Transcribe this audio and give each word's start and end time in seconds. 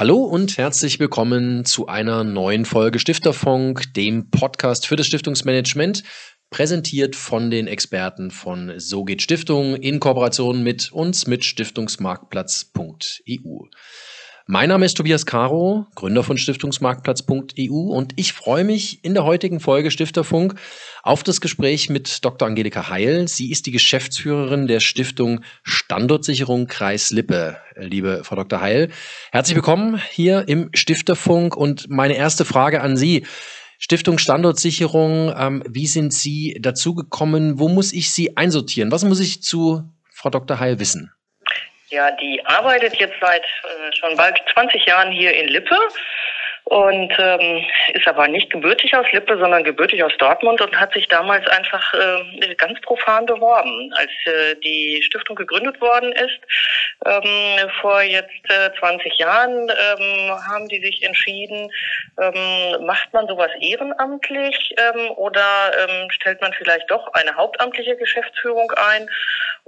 Hallo 0.00 0.16
und 0.16 0.56
herzlich 0.56 0.98
willkommen 0.98 1.66
zu 1.66 1.86
einer 1.86 2.24
neuen 2.24 2.64
Folge 2.64 2.98
Stifterfunk, 2.98 3.92
dem 3.92 4.30
Podcast 4.30 4.86
für 4.86 4.96
das 4.96 5.06
Stiftungsmanagement, 5.06 6.04
präsentiert 6.48 7.16
von 7.16 7.50
den 7.50 7.66
Experten 7.66 8.30
von 8.30 8.72
So 8.78 9.04
geht 9.04 9.20
Stiftung 9.20 9.76
in 9.76 10.00
Kooperation 10.00 10.62
mit 10.62 10.90
uns 10.90 11.26
mit 11.26 11.44
Stiftungsmarktplatz.eu. 11.44 13.66
Mein 14.46 14.70
Name 14.70 14.86
ist 14.86 14.96
Tobias 14.96 15.26
Caro, 15.26 15.86
Gründer 15.94 16.22
von 16.22 16.38
Stiftungsmarktplatz.eu 16.38 17.70
und 17.70 18.14
ich 18.16 18.32
freue 18.32 18.64
mich 18.64 19.04
in 19.04 19.12
der 19.12 19.24
heutigen 19.24 19.60
Folge 19.60 19.90
Stifterfunk 19.90 20.54
auf 21.02 21.22
das 21.22 21.40
Gespräch 21.40 21.88
mit 21.88 22.24
Dr. 22.24 22.46
Angelika 22.46 22.88
Heil. 22.88 23.28
Sie 23.28 23.50
ist 23.50 23.66
die 23.66 23.70
Geschäftsführerin 23.70 24.66
der 24.66 24.80
Stiftung 24.80 25.42
Standortsicherung 25.62 26.66
Kreis 26.66 27.10
Lippe. 27.10 27.58
Liebe 27.76 28.22
Frau 28.24 28.36
Dr. 28.36 28.60
Heil, 28.60 28.90
herzlich 29.32 29.56
willkommen 29.56 30.00
hier 30.10 30.46
im 30.48 30.70
Stifterfunk 30.74 31.56
und 31.56 31.88
meine 31.88 32.16
erste 32.16 32.44
Frage 32.44 32.80
an 32.82 32.96
Sie. 32.96 33.26
Stiftung 33.78 34.18
Standortsicherung, 34.18 35.34
ähm, 35.38 35.62
wie 35.66 35.86
sind 35.86 36.12
Sie 36.12 36.58
dazugekommen? 36.60 37.58
Wo 37.58 37.68
muss 37.68 37.94
ich 37.94 38.12
Sie 38.12 38.36
einsortieren? 38.36 38.92
Was 38.92 39.04
muss 39.04 39.20
ich 39.20 39.42
zu 39.42 39.84
Frau 40.12 40.28
Dr. 40.28 40.60
Heil 40.60 40.78
wissen? 40.80 41.12
Ja, 41.88 42.10
die 42.12 42.40
arbeitet 42.44 42.94
jetzt 42.96 43.16
seit 43.20 43.42
äh, 43.42 43.96
schon 43.98 44.16
bald 44.16 44.38
20 44.52 44.86
Jahren 44.86 45.10
hier 45.10 45.34
in 45.34 45.48
Lippe 45.48 45.76
und 46.64 47.12
ähm, 47.18 47.64
ist 47.94 48.06
aber 48.06 48.28
nicht 48.28 48.50
gebürtig 48.50 48.94
aus 48.94 49.06
Lippe, 49.12 49.38
sondern 49.38 49.64
gebürtig 49.64 50.02
aus 50.04 50.12
Dortmund 50.18 50.60
und 50.60 50.78
hat 50.78 50.92
sich 50.92 51.08
damals 51.08 51.46
einfach 51.48 51.94
äh, 51.94 52.54
ganz 52.54 52.80
profan 52.82 53.26
beworben, 53.26 53.92
als 53.96 54.10
äh, 54.26 54.54
die 54.56 55.02
Stiftung 55.02 55.36
gegründet 55.36 55.80
worden 55.80 56.12
ist. 56.12 56.38
Ähm, 57.06 57.68
vor 57.80 58.02
jetzt 58.02 58.30
äh, 58.48 58.70
20 58.78 59.18
Jahren 59.18 59.68
ähm, 59.68 60.30
haben 60.48 60.68
die 60.68 60.80
sich 60.80 61.02
entschieden, 61.02 61.70
ähm, 62.20 62.86
macht 62.86 63.12
man 63.12 63.26
sowas 63.26 63.50
ehrenamtlich 63.60 64.74
ähm, 64.78 65.10
oder 65.16 65.72
ähm, 65.88 66.10
stellt 66.10 66.40
man 66.40 66.52
vielleicht 66.52 66.90
doch 66.90 67.12
eine 67.14 67.34
hauptamtliche 67.34 67.96
Geschäftsführung 67.96 68.70
ein? 68.72 69.08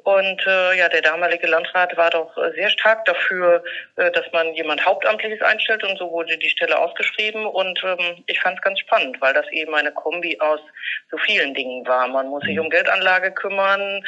Und 0.05 0.47
äh, 0.47 0.79
ja, 0.79 0.89
der 0.89 1.03
damalige 1.03 1.47
Landrat 1.47 1.97
war 1.97 2.11
doch 2.11 2.35
sehr 2.55 2.71
stark 2.71 3.05
dafür, 3.05 3.63
äh, 3.97 4.11
dass 4.11 4.25
man 4.33 4.53
jemand 4.55 4.85
Hauptamtliches 4.85 5.43
einstellt 5.43 5.85
und 5.85 5.97
so 5.99 6.11
wurde 6.11 6.37
die 6.39 6.51
Stelle 6.51 6.79
ausgeschrieben. 6.79 7.47
Und 7.47 7.83
ähm, 7.85 8.25
ich 8.27 8.41
fand 8.41 8.57
es 8.59 8.63
ganz 8.63 8.81
spannend, 8.81 9.21
weil 9.21 9.35
das 9.35 9.49
eben 9.53 9.75
eine 9.75 9.93
Kombi 9.93 10.39
aus 10.41 10.61
so 11.11 11.19
vielen 11.19 11.55
Dingen 11.55 11.87
war. 11.87 12.09
Man 12.09 12.29
muss 12.29 12.43
sich 12.43 12.59
um 12.59 12.71
Geldanlage 12.71 13.33
kümmern, 13.33 14.03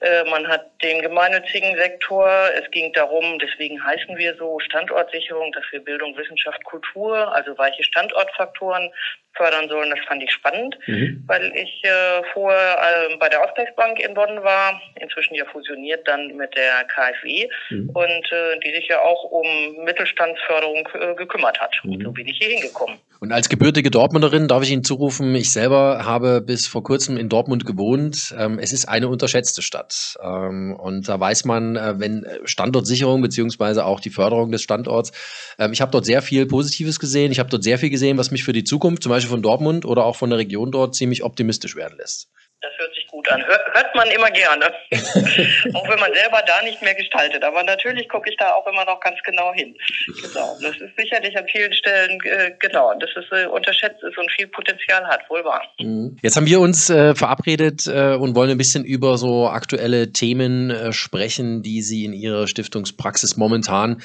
äh, 0.00 0.24
man 0.24 0.46
hat 0.46 0.66
den 0.82 1.02
gemeinnützigen 1.02 1.76
Sektor. 1.76 2.28
Es 2.54 2.70
ging 2.70 2.92
darum, 2.92 3.38
deswegen 3.38 3.82
heißen 3.82 4.16
wir 4.16 4.34
so 4.36 4.60
Standortsicherung, 4.60 5.52
dass 5.52 5.64
wir 5.70 5.80
Bildung, 5.80 6.16
Wissenschaft, 6.16 6.62
Kultur, 6.64 7.34
also 7.34 7.56
weiche 7.58 7.82
Standortfaktoren 7.82 8.92
fördern 9.34 9.68
sollen. 9.68 9.90
Das 9.90 10.04
fand 10.06 10.22
ich 10.22 10.30
spannend, 10.32 10.78
mhm. 10.86 11.24
weil 11.26 11.52
ich 11.56 11.82
äh, 11.84 12.22
vorher 12.32 12.78
äh, 13.10 13.16
bei 13.16 13.28
der 13.28 13.42
Ausgleichsbank 13.42 13.98
in 14.00 14.14
Bonn 14.14 14.42
war, 14.42 14.80
inzwischen 15.00 15.34
ja 15.38 15.44
fusioniert 15.46 16.06
dann 16.06 16.36
mit 16.36 16.54
der 16.56 16.84
KfW 16.84 17.48
mhm. 17.70 17.90
und 17.90 18.32
äh, 18.32 18.58
die 18.64 18.74
sich 18.74 18.88
ja 18.88 19.00
auch 19.00 19.24
um 19.24 19.84
Mittelstandsförderung 19.84 20.88
äh, 20.94 21.14
gekümmert 21.14 21.60
hat. 21.60 21.74
Mhm. 21.84 22.02
So 22.02 22.12
bin 22.12 22.26
ich 22.26 22.38
hier 22.38 22.48
hingekommen. 22.48 22.98
Und 23.20 23.32
als 23.32 23.48
gebürtige 23.48 23.90
Dortmunderin 23.90 24.46
darf 24.46 24.62
ich 24.62 24.70
Ihnen 24.70 24.84
zurufen, 24.84 25.34
ich 25.34 25.52
selber 25.52 26.04
habe 26.04 26.40
bis 26.40 26.68
vor 26.68 26.84
kurzem 26.84 27.16
in 27.16 27.28
Dortmund 27.28 27.66
gewohnt. 27.66 28.34
Ähm, 28.38 28.60
es 28.60 28.72
ist 28.72 28.88
eine 28.88 29.08
unterschätzte 29.08 29.60
Stadt. 29.60 30.16
Ähm, 30.22 30.76
und 30.78 31.08
da 31.08 31.18
weiß 31.18 31.44
man, 31.44 31.76
äh, 31.76 31.94
wenn 31.98 32.24
Standortsicherung 32.44 33.20
beziehungsweise 33.20 33.84
auch 33.84 34.00
die 34.00 34.10
Förderung 34.10 34.52
des 34.52 34.62
Standorts, 34.62 35.12
ähm, 35.58 35.72
ich 35.72 35.80
habe 35.80 35.90
dort 35.90 36.04
sehr 36.04 36.22
viel 36.22 36.46
Positives 36.46 37.00
gesehen. 37.00 37.32
Ich 37.32 37.40
habe 37.40 37.50
dort 37.50 37.64
sehr 37.64 37.78
viel 37.78 37.90
gesehen, 37.90 38.18
was 38.18 38.30
mich 38.30 38.44
für 38.44 38.52
die 38.52 38.64
Zukunft, 38.64 39.02
zum 39.02 39.10
Beispiel 39.10 39.30
von 39.30 39.42
Dortmund 39.42 39.84
oder 39.84 40.04
auch 40.04 40.14
von 40.14 40.30
der 40.30 40.38
Region 40.38 40.70
dort, 40.70 40.94
ziemlich 40.94 41.24
optimistisch 41.24 41.74
werden 41.74 41.98
lässt. 41.98 42.28
Das 42.60 42.72
hört 42.76 42.94
sich 42.94 43.06
gut 43.06 43.28
an. 43.30 43.44
Hört, 43.46 43.60
hört 43.72 43.87
man 43.98 44.08
immer 44.10 44.30
gerne. 44.30 44.66
auch 45.74 45.88
wenn 45.88 45.98
man 45.98 46.14
selber 46.14 46.40
da 46.46 46.62
nicht 46.62 46.80
mehr 46.82 46.94
gestaltet. 46.94 47.42
Aber 47.42 47.62
natürlich 47.62 48.08
gucke 48.08 48.30
ich 48.30 48.36
da 48.36 48.52
auch 48.52 48.66
immer 48.66 48.84
noch 48.84 49.00
ganz 49.00 49.18
genau 49.24 49.52
hin. 49.52 49.74
Genau. 50.22 50.56
Das 50.62 50.76
ist 50.76 50.96
sicherlich 50.96 51.36
an 51.36 51.44
vielen 51.50 51.72
Stellen, 51.72 52.18
äh, 52.24 52.52
genau, 52.60 52.94
dass 52.94 53.10
es 53.16 53.24
äh, 53.32 53.46
unterschätzt 53.46 54.02
ist 54.02 54.16
und 54.16 54.30
viel 54.32 54.46
Potenzial 54.46 55.06
hat. 55.06 55.28
Wohl 55.28 55.44
wahr. 55.44 55.62
Mhm. 55.80 56.16
Jetzt 56.22 56.36
haben 56.36 56.46
wir 56.46 56.60
uns 56.60 56.88
äh, 56.90 57.14
verabredet 57.14 57.86
äh, 57.86 58.14
und 58.14 58.34
wollen 58.34 58.50
ein 58.50 58.58
bisschen 58.58 58.84
über 58.84 59.18
so 59.18 59.48
aktuelle 59.48 60.12
Themen 60.12 60.70
äh, 60.70 60.92
sprechen, 60.92 61.62
die 61.62 61.82
Sie 61.82 62.04
in 62.04 62.12
Ihrer 62.12 62.46
Stiftungspraxis 62.46 63.36
momentan 63.36 64.00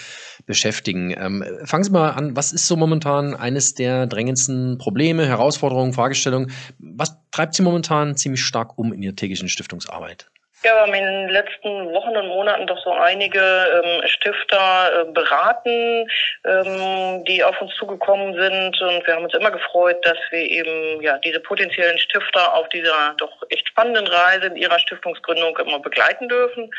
beschäftigen. 0.45 1.11
Ähm, 1.17 1.43
fangen 1.65 1.83
Sie 1.83 1.91
mal 1.91 2.09
an. 2.09 2.35
Was 2.35 2.51
ist 2.51 2.67
so 2.67 2.75
momentan 2.75 3.35
eines 3.35 3.75
der 3.75 4.07
drängendsten 4.07 4.77
Probleme, 4.77 5.27
Herausforderungen, 5.27 5.93
Fragestellungen? 5.93 6.51
Was 6.79 7.15
treibt 7.31 7.55
Sie 7.55 7.63
momentan 7.63 8.15
ziemlich 8.15 8.41
stark 8.41 8.77
um 8.77 8.93
in 8.93 9.01
Ihrer 9.01 9.15
täglichen 9.15 9.49
Stiftungsarbeit? 9.83 10.25
Ja, 10.63 10.75
wir 10.75 10.81
haben 10.81 10.93
in 10.93 11.03
den 11.03 11.29
letzten 11.29 11.91
Wochen 11.91 12.15
und 12.15 12.27
Monaten 12.27 12.67
doch 12.67 12.81
so 12.85 12.91
einige 12.91 13.39
ähm, 13.39 14.07
Stifter 14.07 15.01
äh, 15.01 15.11
beraten, 15.11 16.07
ähm, 16.45 17.25
die 17.25 17.43
auf 17.43 17.59
uns 17.61 17.75
zugekommen 17.75 18.33
sind. 18.33 18.81
Und 18.81 19.05
wir 19.05 19.13
haben 19.13 19.25
uns 19.25 19.33
immer 19.33 19.51
gefreut, 19.51 19.97
dass 20.03 20.17
wir 20.31 20.39
eben 20.39 21.01
ja 21.01 21.17
diese 21.17 21.41
potenziellen 21.41 21.97
Stifter 21.97 22.53
auf 22.53 22.69
dieser 22.69 23.13
doch 23.17 23.43
echt 23.49 23.67
spannenden 23.67 24.07
Reise 24.07 24.47
in 24.47 24.55
ihrer 24.55 24.79
Stiftungsgründung 24.79 25.57
immer 25.57 25.79
begleiten 25.79 26.29
dürfen. 26.29 26.71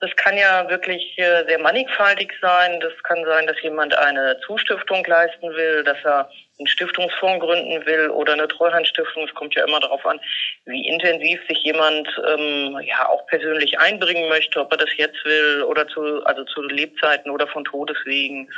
Das 0.00 0.14
kann 0.16 0.36
ja 0.36 0.68
wirklich 0.68 1.18
äh, 1.18 1.44
sehr 1.46 1.58
mannigfaltig 1.58 2.30
sein. 2.42 2.80
Das 2.80 2.92
kann 3.04 3.24
sein, 3.24 3.46
dass 3.46 3.60
jemand 3.62 3.96
eine 3.96 4.38
Zustiftung 4.46 5.02
leisten 5.06 5.50
will, 5.54 5.84
dass 5.84 5.96
er 6.04 6.28
einen 6.58 6.66
Stiftungsfonds 6.66 7.44
gründen 7.44 7.84
will 7.86 8.10
oder 8.10 8.34
eine 8.34 8.46
Treuhandstiftung. 8.46 9.24
Es 9.24 9.34
kommt 9.34 9.54
ja 9.54 9.64
immer 9.64 9.80
darauf 9.80 10.04
an, 10.04 10.20
wie 10.66 10.86
intensiv 10.86 11.40
sich 11.48 11.58
jemand 11.62 12.08
ähm, 12.28 12.78
ja 12.82 13.08
auch 13.08 13.26
persönlich 13.26 13.78
einbringen 13.78 14.28
möchte, 14.28 14.60
ob 14.60 14.70
er 14.72 14.78
das 14.78 14.94
jetzt 14.96 15.24
will 15.24 15.62
oder 15.62 15.88
zu 15.88 16.22
also 16.24 16.44
zu 16.44 16.62
Lebzeiten 16.62 17.30
oder 17.30 17.46
von 17.46 17.64
Todeswegen. 17.64 18.50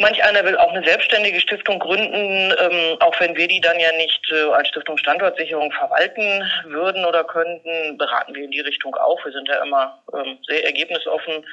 Manch 0.00 0.24
einer 0.24 0.44
will 0.44 0.56
auch 0.56 0.72
eine 0.72 0.84
selbstständige 0.84 1.40
Stiftung 1.40 1.78
gründen, 1.78 2.52
ähm, 2.58 2.96
auch 2.98 3.14
wenn 3.20 3.36
wir 3.36 3.46
die 3.46 3.60
dann 3.60 3.78
ja 3.78 3.92
nicht 3.96 4.20
äh, 4.32 4.50
als 4.50 4.68
Stiftung 4.68 4.98
Standortsicherung 4.98 5.70
verwalten 5.70 6.42
würden 6.64 7.04
oder 7.04 7.22
könnten, 7.22 7.96
beraten 7.96 8.34
wir 8.34 8.44
in 8.44 8.50
die 8.50 8.60
Richtung 8.60 8.94
auch. 8.96 9.24
Wir 9.24 9.30
sind 9.30 9.46
ja 9.48 9.62
immer 9.62 10.02
ähm, 10.12 10.38
sehr 10.48 10.64
ergebnisoffen 10.64 11.46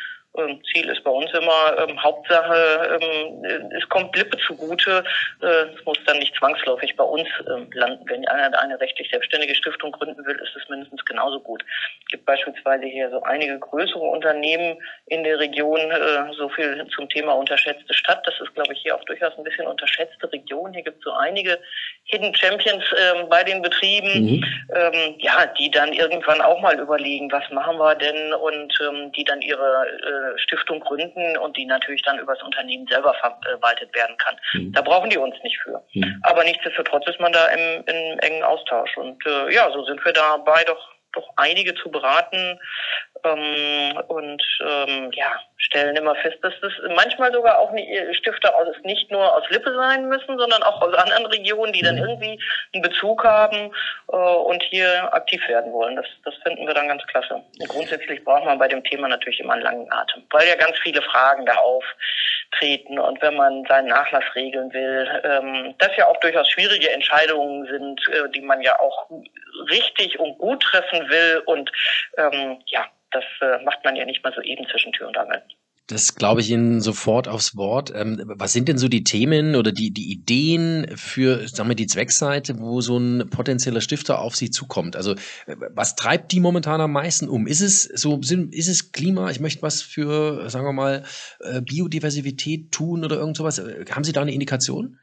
Ziel 0.71 0.89
ist 0.89 1.03
bei 1.03 1.11
uns 1.11 1.29
immer 1.33 1.77
ähm, 1.77 2.01
Hauptsache, 2.01 2.99
ähm, 3.01 3.69
es 3.77 3.87
kommt 3.89 4.15
Lippe 4.15 4.37
zugute. 4.37 5.03
Äh, 5.41 5.75
es 5.75 5.85
muss 5.85 5.97
dann 6.05 6.19
nicht 6.19 6.33
zwangsläufig 6.35 6.95
bei 6.95 7.03
uns 7.03 7.27
ähm, 7.49 7.69
landen. 7.73 8.05
Wenn 8.07 8.25
einer 8.29 8.57
eine 8.57 8.79
rechtlich 8.79 9.09
selbstständige 9.09 9.55
Stiftung 9.55 9.91
gründen 9.91 10.25
will, 10.25 10.39
ist 10.41 10.55
es 10.55 10.69
mindestens 10.69 11.03
genauso 11.03 11.41
gut. 11.41 11.63
Es 12.01 12.07
gibt 12.07 12.25
beispielsweise 12.25 12.85
hier 12.85 13.09
so 13.09 13.21
einige 13.23 13.59
größere 13.59 13.99
Unternehmen 13.99 14.77
in 15.07 15.23
der 15.25 15.37
Region, 15.37 15.79
äh, 15.79 16.33
so 16.37 16.47
viel 16.49 16.87
zum 16.95 17.09
Thema 17.09 17.33
unterschätzte 17.33 17.93
Stadt. 17.93 18.25
Das 18.25 18.39
ist, 18.39 18.53
glaube 18.55 18.73
ich, 18.73 18.81
hier 18.81 18.95
auch 18.95 19.03
durchaus 19.03 19.37
ein 19.37 19.43
bisschen 19.43 19.67
unterschätzte 19.67 20.31
Region. 20.31 20.73
Hier 20.73 20.83
gibt 20.83 20.99
es 20.99 21.03
so 21.03 21.11
einige 21.11 21.59
Hidden 22.05 22.33
Champions 22.35 22.83
ähm, 22.97 23.27
bei 23.29 23.43
den 23.43 23.61
Betrieben, 23.61 24.37
mhm. 24.37 24.45
ähm, 24.75 25.15
ja, 25.17 25.45
die 25.59 25.69
dann 25.69 25.91
irgendwann 25.91 26.39
auch 26.39 26.61
mal 26.61 26.79
überlegen, 26.79 27.29
was 27.31 27.49
machen 27.51 27.77
wir 27.77 27.95
denn 27.95 28.33
und 28.33 28.73
ähm, 28.81 29.11
die 29.11 29.25
dann 29.25 29.41
ihre 29.41 29.87
äh, 29.87 30.20
Stiftung 30.37 30.79
gründen 30.79 31.37
und 31.37 31.55
die 31.57 31.65
natürlich 31.65 32.01
dann 32.03 32.19
über 32.19 32.33
das 32.33 32.43
Unternehmen 32.43 32.87
selber 32.87 33.13
verwaltet 33.13 33.93
werden 33.95 34.15
kann. 34.17 34.35
Mhm. 34.53 34.73
Da 34.73 34.81
brauchen 34.81 35.09
die 35.09 35.17
uns 35.17 35.35
nicht 35.43 35.57
für. 35.59 35.83
Mhm. 35.93 36.21
Aber 36.23 36.43
nichtsdestotrotz 36.43 37.07
ist 37.07 37.19
man 37.19 37.31
da 37.31 37.45
im, 37.47 37.83
im 37.85 38.19
engen 38.19 38.43
Austausch. 38.43 38.95
Und 38.97 39.25
äh, 39.25 39.53
ja, 39.53 39.71
so 39.71 39.83
sind 39.85 40.03
wir 40.05 40.13
dabei 40.13 40.63
doch 40.63 40.91
doch 41.13 41.29
einige 41.35 41.75
zu 41.75 41.91
beraten 41.91 42.57
ähm, 43.23 43.97
und 44.07 44.41
ähm, 44.61 45.11
ja, 45.13 45.39
stellen 45.61 45.95
immer 45.95 46.15
fest, 46.15 46.37
dass 46.41 46.53
das 46.61 46.73
manchmal 46.95 47.31
sogar 47.31 47.59
auch 47.59 47.71
Stifter 48.13 48.53
aus, 48.55 48.75
nicht 48.83 49.09
nur 49.11 49.35
aus 49.35 49.43
Lippe 49.49 49.73
sein 49.73 50.09
müssen, 50.09 50.37
sondern 50.37 50.63
auch 50.63 50.81
aus 50.81 50.93
anderen 50.95 51.27
Regionen, 51.27 51.71
die 51.71 51.81
dann 51.81 51.95
mhm. 51.95 52.01
irgendwie 52.01 52.39
einen 52.73 52.81
Bezug 52.81 53.23
haben 53.23 53.71
äh, 54.11 54.15
und 54.15 54.63
hier 54.63 55.13
aktiv 55.13 55.41
werden 55.47 55.71
wollen. 55.71 55.95
Das, 55.95 56.05
das 56.25 56.33
finden 56.43 56.65
wir 56.65 56.73
dann 56.73 56.87
ganz 56.87 57.05
klasse. 57.07 57.35
Und 57.35 57.67
grundsätzlich 57.69 58.23
braucht 58.23 58.45
man 58.45 58.59
bei 58.59 58.67
dem 58.67 58.83
Thema 58.83 59.07
natürlich 59.07 59.39
immer 59.39 59.53
einen 59.53 59.61
langen 59.61 59.91
Atem, 59.91 60.23
weil 60.31 60.47
ja 60.47 60.55
ganz 60.55 60.77
viele 60.79 61.01
Fragen 61.03 61.45
da 61.45 61.55
auftreten 61.55 62.99
und 62.99 63.21
wenn 63.21 63.35
man 63.35 63.63
seinen 63.65 63.87
Nachlass 63.87 64.23
regeln 64.35 64.73
will, 64.73 65.21
ähm, 65.23 65.75
das 65.77 65.95
ja 65.95 66.07
auch 66.07 66.17
durchaus 66.17 66.49
schwierige 66.49 66.91
Entscheidungen 66.91 67.67
sind, 67.67 68.01
äh, 68.09 68.29
die 68.31 68.41
man 68.41 68.61
ja 68.61 68.79
auch 68.79 69.09
richtig 69.69 70.19
und 70.19 70.37
gut 70.39 70.63
treffen 70.63 71.07
will 71.09 71.43
und 71.45 71.71
ähm, 72.17 72.61
ja, 72.65 72.87
das 73.11 73.23
äh, 73.41 73.63
macht 73.63 73.83
man 73.83 73.95
ja 73.95 74.05
nicht 74.05 74.23
mal 74.23 74.33
so 74.33 74.41
eben 74.41 74.67
zwischen 74.67 74.93
Tür 74.93 75.07
und 75.07 75.17
Angel. 75.17 75.41
Das 75.91 76.15
glaube 76.15 76.39
ich 76.39 76.49
Ihnen 76.49 76.79
sofort 76.79 77.27
aufs 77.27 77.57
Wort. 77.57 77.91
Ähm, 77.93 78.21
was 78.25 78.53
sind 78.53 78.69
denn 78.69 78.77
so 78.77 78.87
die 78.87 79.03
Themen 79.03 79.55
oder 79.55 79.73
die, 79.73 79.91
die 79.91 80.09
Ideen 80.09 80.87
für, 80.95 81.45
sagen 81.49 81.67
wir, 81.67 81.75
die 81.75 81.87
Zweckseite, 81.87 82.59
wo 82.59 82.79
so 82.79 82.97
ein 82.97 83.29
potenzieller 83.29 83.81
Stifter 83.81 84.19
auf 84.19 84.37
Sie 84.37 84.51
zukommt? 84.51 84.95
Also, 84.95 85.15
was 85.75 85.97
treibt 85.97 86.31
die 86.31 86.39
momentan 86.39 86.79
am 86.79 86.93
meisten 86.93 87.27
um? 87.27 87.45
Ist 87.45 87.59
es 87.59 87.83
so, 87.83 88.21
ist 88.21 88.69
es 88.69 88.93
Klima? 88.93 89.31
Ich 89.31 89.41
möchte 89.41 89.63
was 89.63 89.81
für, 89.81 90.49
sagen 90.49 90.65
wir 90.65 90.71
mal, 90.71 91.03
äh, 91.41 91.61
Biodiversität 91.61 92.71
tun 92.71 93.03
oder 93.03 93.17
irgend 93.17 93.35
sowas? 93.35 93.61
Haben 93.89 94.05
Sie 94.05 94.13
da 94.13 94.21
eine 94.21 94.33
Indikation? 94.33 94.97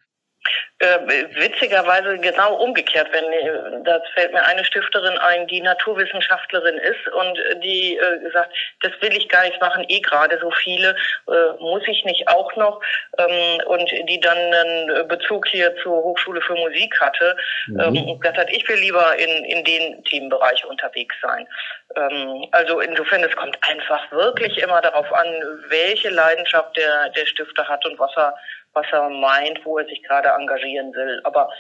Äh, 0.81 0.99
witzigerweise 1.35 2.19
genau 2.19 2.55
umgekehrt, 2.55 3.09
wenn 3.11 3.25
äh, 3.25 3.83
das 3.83 4.01
fällt 4.15 4.33
mir 4.33 4.45
eine 4.45 4.65
Stifterin 4.65 5.19
ein, 5.19 5.49
die 5.49 5.61
Naturwissenschaftlerin 5.61 6.79
ist 6.79 7.09
und 7.15 7.63
die 7.65 7.97
äh, 7.97 8.19
gesagt, 8.21 8.55
das 8.83 8.93
will 9.01 9.17
ich 9.17 9.29
gar 9.29 9.43
nicht 9.45 9.61
machen, 9.61 9.85
eh 9.89 9.99
gerade 9.99 10.39
so 10.41 10.53
viele, 10.53 10.95
äh, 11.27 11.61
muss 11.61 11.83
ich 11.89 12.05
nicht 12.05 12.29
auch 12.29 12.55
noch 12.55 12.81
ähm, 13.19 13.61
und 13.67 13.91
die 14.09 14.21
dann 14.21 14.39
einen 14.39 15.09
Bezug 15.09 15.49
hier 15.49 15.75
zur 15.83 15.97
Hochschule 15.97 16.41
für 16.43 16.55
Musik 16.55 16.95
hatte 17.01 17.37
mhm. 17.67 17.81
ähm, 17.81 18.09
und 18.11 18.21
gesagt 18.21 18.39
hat, 18.39 18.51
ich 18.51 18.67
will 18.69 18.79
lieber 18.79 19.17
in, 19.17 19.45
in 19.47 19.65
den 19.65 20.05
Themenbereich 20.05 20.65
unterwegs 20.65 21.17
sein. 21.21 21.49
Ähm, 21.97 22.47
also 22.53 22.79
insofern, 22.79 23.25
es 23.25 23.35
kommt 23.35 23.59
einfach 23.69 24.13
wirklich 24.13 24.57
immer 24.59 24.81
darauf 24.81 25.13
an, 25.13 25.27
welche 25.69 26.11
Leidenschaft 26.11 26.77
der, 26.77 27.09
der 27.11 27.27
Stifter 27.27 27.67
hat 27.67 27.85
und 27.85 27.99
was 27.99 28.17
er 28.17 28.35
was 28.75 28.87
er 28.93 29.09
meint, 29.09 29.65
wo 29.65 29.79
er 29.79 29.87
sich 29.87 30.03
gerade 30.03 30.29
engagieren 30.29 30.93
will. 30.95 31.21
Aber 31.25 31.51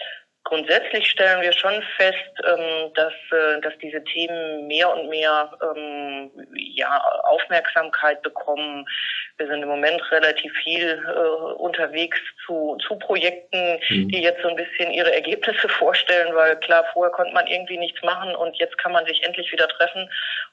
grundsätzlich 0.49 1.07
stellen 1.11 1.43
wir 1.43 1.53
schon 1.53 1.83
fest, 1.97 2.33
ähm, 2.47 2.93
dass, 2.95 3.13
äh, 3.33 3.61
dass 3.61 3.77
diese 3.83 4.03
Themen 4.05 4.67
mehr 4.67 4.93
und 4.95 5.09
mehr 5.11 5.51
ähm, 5.63 6.31
ja, 6.55 7.03
Aufmerksamkeit 7.25 8.23
bekommen. 8.23 8.87
Wir 9.37 9.47
sind 9.47 9.63
im 9.63 9.69
Moment 9.69 10.01
relativ 10.11 10.53
viel 10.65 11.05
äh, 11.07 11.53
unterwegs 11.61 12.19
zu, 12.47 12.77
zu 12.87 12.99
Projekten, 12.99 13.79
mhm. 13.91 14.09
die 14.09 14.23
jetzt 14.23 14.43
so 14.43 14.49
ein 14.49 14.57
bisschen 14.57 14.91
ihre 14.91 15.15
Ergebnisse 15.15 15.69
vorstellen, 15.79 16.35
weil 16.35 16.57
klar, 16.61 16.85
vorher 16.93 17.13
konnte 17.13 17.35
man 17.35 17.47
irgendwie 17.47 17.79
nichts 17.79 18.03
machen 18.03 18.35
und 18.35 18.57
jetzt 18.57 18.79
kann 18.79 18.93
man 18.93 19.05
sich 19.05 19.23
endlich 19.25 19.53
wieder 19.53 19.69
treffen 19.69 20.09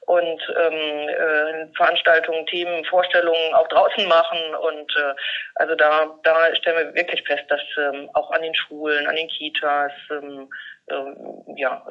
und 0.06 0.40
ähm, 0.56 1.08
äh, 1.08 1.66
Veranstaltungen, 1.76 2.46
Themen, 2.46 2.84
Vorstellungen 2.84 3.54
auch 3.54 3.66
draußen 3.68 4.06
machen. 4.06 4.38
Und 4.54 4.96
äh, 4.96 5.14
also 5.56 5.74
da, 5.74 6.14
da 6.22 6.54
stellen 6.54 6.94
wir 6.94 6.94
wirklich 6.94 7.22
fest, 7.26 7.44
dass 7.48 7.60
ähm, 7.76 8.08
auch 8.14 8.30
an 8.30 8.42
den 8.42 8.54
Schulen, 8.54 9.06
an 9.08 9.16
den 9.16 9.28
Kitas, 9.28 9.92
ähm, 10.10 10.48
ähm, 10.88 11.16
ja, 11.56 11.84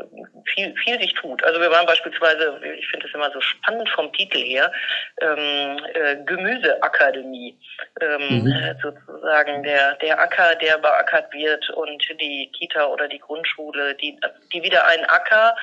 viel, 0.46 0.74
viel 0.78 0.98
sich 1.02 1.14
tut. 1.16 1.44
Also 1.44 1.60
wir 1.60 1.70
waren 1.70 1.86
beispielsweise, 1.86 2.58
ich 2.78 2.88
finde 2.88 3.06
es 3.06 3.14
immer 3.14 3.30
so 3.32 3.42
spannend 3.42 3.90
vom 3.90 4.12
Titel 4.14 4.38
her, 4.38 4.72
ähm, 5.20 5.78
äh, 5.94 6.16
Gemüseakademie. 6.24 7.60
Ähm, 8.00 8.44
mhm. 8.44 8.78
Sozusagen 8.82 9.64
der, 9.64 9.96
der 9.96 10.18
Acker, 10.18 10.56
der 10.56 10.78
beackert 10.78 11.34
wird 11.34 11.70
und 11.72 12.02
die 12.22 12.50
Kita 12.58 12.86
oder 12.86 13.10
die 13.10 13.20
Grundschule, 13.20 13.96
die, 13.96 14.18
die 14.54 14.64
wieder 14.64 14.88
einen 14.88 15.04
Acker 15.06 15.54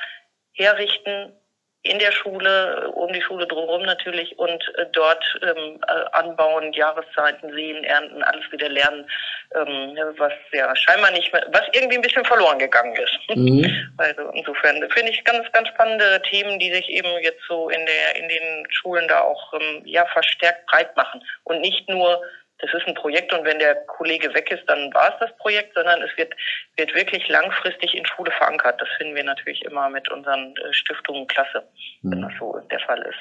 herrichten 0.53 1.33
in 1.83 1.99
der 1.99 2.13
Schule, 2.13 2.89
um 2.95 3.11
die 3.11 3.21
Schule 3.21 3.45
drumherum 3.45 3.83
natürlich 3.83 4.37
und 4.39 4.63
äh, 4.77 4.85
dort 4.93 5.23
ähm, 5.41 5.79
äh, 5.87 6.05
anbauen, 6.13 6.71
Jahreszeiten 6.71 7.51
sehen, 7.51 7.83
ernten, 7.83 8.23
alles 8.23 8.49
wieder 8.51 8.69
lernen, 8.69 9.05
ähm, 9.53 9.97
was 10.17 10.31
ja 10.53 10.73
scheinbar 10.77 11.11
nicht 11.11 11.31
mehr, 11.33 11.45
was 11.51 11.63
irgendwie 11.73 11.97
ein 11.97 12.01
bisschen 12.01 12.23
verloren 12.23 12.59
gegangen 12.59 12.95
ist. 12.95 13.37
Mhm. 13.37 13.89
Also 13.97 14.29
insofern 14.33 14.89
finde 14.89 15.11
ich 15.11 15.23
ganz, 15.23 15.49
ganz 15.51 15.67
spannende 15.69 16.21
Themen, 16.29 16.57
die 16.57 16.73
sich 16.73 16.89
eben 16.89 17.09
jetzt 17.21 17.41
so 17.47 17.69
in 17.69 17.85
der 17.85 18.15
in 18.15 18.27
den 18.27 18.65
Schulen 18.69 19.07
da 19.07 19.21
auch 19.21 19.53
ähm, 19.53 19.81
ja 19.85 20.05
verstärkt 20.07 20.65
breit 20.65 20.95
machen 20.97 21.23
und 21.43 21.61
nicht 21.61 21.87
nur 21.87 22.21
das 22.63 22.73
ist 22.73 22.87
ein 22.87 22.93
Projekt 22.93 23.33
und 23.33 23.43
wenn 23.43 23.59
der 23.59 23.75
Kollege 23.87 24.33
weg 24.33 24.49
ist, 24.49 24.63
dann 24.67 24.93
war 24.93 25.13
es 25.13 25.19
das 25.19 25.37
Projekt, 25.37 25.73
sondern 25.73 26.01
es 26.01 26.17
wird, 26.17 26.33
wird 26.77 26.95
wirklich 26.95 27.27
langfristig 27.27 27.93
in 27.93 28.05
Schule 28.05 28.31
verankert. 28.31 28.79
Das 28.79 28.87
finden 28.97 29.15
wir 29.15 29.23
natürlich 29.25 29.63
immer 29.63 29.89
mit 29.89 30.09
unseren 30.09 30.55
äh, 30.55 30.73
Stiftungen 30.73 31.27
klasse, 31.27 31.67
wenn 32.03 32.19
mhm. 32.19 32.23
das 32.23 32.31
so 32.39 32.57
der 32.71 32.79
Fall 32.79 33.01
ist. 33.01 33.19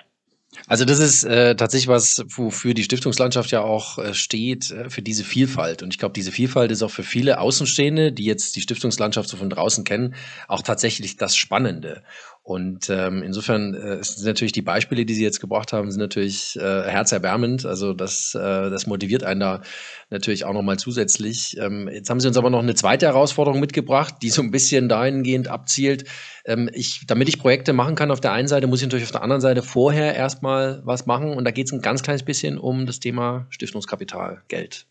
Also 0.69 0.85
das 0.85 0.99
ist 0.99 1.25
äh, 1.25 1.57
tatsächlich 1.57 1.89
was, 1.89 2.23
wofür 2.27 2.75
die 2.75 2.85
Stiftungslandschaft 2.85 3.51
ja 3.51 3.63
auch 3.63 3.99
äh, 3.99 4.15
steht, 4.15 4.71
äh, 4.71 4.91
für 4.91 5.03
diese 5.03 5.25
Vielfalt. 5.25 5.83
Und 5.83 5.93
ich 5.93 5.99
glaube, 5.99 6.13
diese 6.13 6.31
Vielfalt 6.31 6.71
ist 6.71 6.83
auch 6.83 6.91
für 6.91 7.03
viele 7.03 7.41
Außenstehende, 7.41 8.13
die 8.13 8.27
jetzt 8.27 8.55
die 8.55 8.61
Stiftungslandschaft 8.61 9.29
so 9.29 9.39
von 9.39 9.51
draußen 9.51 9.85
kennen, 9.85 10.15
auch 10.49 10.63
tatsächlich 10.63 11.17
das 11.17 11.37
Spannende. 11.37 12.05
Und 12.45 12.91
ähm, 12.91 13.23
insofern 13.23 13.73
äh, 13.75 14.03
sind 14.03 14.27
natürlich 14.27 14.51
die 14.51 14.63
Beispiele, 14.63 15.07
die 15.07 15.15
Sie 15.15 15.23
jetzt 15.23 15.41
gebracht 15.41 15.73
haben, 15.73 15.93
sind 15.93 16.01
natürlich 16.01 16.57
äh, 16.57 16.83
herzerwärmend. 16.83 17.65
Also 17.65 17.93
das, 17.93 18.35
äh, 18.35 18.69
das 18.69 18.89
motiviert 18.89 19.23
einen 19.23 19.39
da 19.39 19.63
natürlich 20.11 20.45
auch 20.45 20.53
nochmal 20.53 20.77
zusätzlich. 20.77 21.57
Ähm, 21.59 21.89
jetzt 21.89 22.11
haben 22.11 22.19
Sie 22.19 22.27
uns 22.27 22.37
aber 22.37 22.51
noch 22.51 22.59
eine 22.59 22.75
zweite 22.75 23.07
Herausforderung 23.07 23.61
mitgebracht, 23.61 24.17
die 24.23 24.31
so 24.31 24.43
ein 24.43 24.51
bisschen 24.51 24.89
dahingehend 24.89 25.47
abzielt. 25.47 26.05
Ähm, 26.45 26.69
ich, 26.73 27.07
damit 27.07 27.29
ich 27.29 27.39
Projekte 27.39 27.73
machen 27.73 27.95
kann 27.95 28.11
auf 28.11 28.21
der 28.21 28.33
einen 28.33 28.49
Seite, 28.49 28.67
muss 28.67 28.81
ich 28.81 28.87
natürlich 28.87 29.05
auf 29.05 29.13
der 29.13 29.23
anderen 29.23 29.41
Seite 29.41 29.63
vorher 29.63 30.17
erstmal 30.17 30.83
was 30.85 31.07
machen. 31.07 31.35
Und 31.35 31.45
da 31.45 31.53
geht 31.53 31.67
es 31.67 31.73
ein 31.73 31.81
ganz 31.81 32.03
kleines 32.03 32.25
bisschen 32.25 32.59
um 32.59 32.87
das 32.87 32.99
Thema 32.99 33.47
Stiftungskapital, 33.51 34.43
Geld. 34.49 34.87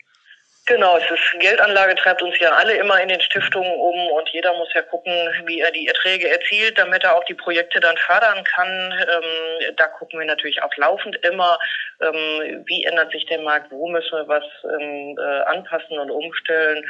Genau, 0.67 0.95
es 0.97 1.09
ist 1.09 1.39
Geldanlage 1.39 1.95
treibt 1.95 2.21
uns 2.21 2.37
ja 2.39 2.51
alle 2.51 2.73
immer 2.73 3.01
in 3.01 3.09
den 3.09 3.19
Stiftungen 3.19 3.73
um 3.73 4.07
und 4.11 4.29
jeder 4.29 4.53
muss 4.53 4.71
ja 4.75 4.83
gucken, 4.83 5.11
wie 5.45 5.59
er 5.59 5.71
die 5.71 5.87
Erträge 5.87 6.29
erzielt, 6.29 6.77
damit 6.77 7.03
er 7.03 7.17
auch 7.17 7.23
die 7.23 7.33
Projekte 7.33 7.79
dann 7.79 7.97
fördern 7.97 8.43
kann. 8.43 8.93
Ähm, 9.01 9.75
da 9.75 9.87
gucken 9.87 10.19
wir 10.19 10.25
natürlich 10.27 10.61
auch 10.61 10.73
laufend 10.77 11.15
immer, 11.25 11.57
ähm, 11.99 12.63
wie 12.67 12.85
ändert 12.85 13.11
sich 13.11 13.25
der 13.25 13.41
Markt, 13.41 13.71
wo 13.71 13.87
müssen 13.89 14.11
wir 14.11 14.27
was 14.27 14.43
ähm, 14.79 15.17
äh, 15.19 15.41
anpassen 15.49 15.97
und 15.97 16.11
umstellen. 16.11 16.87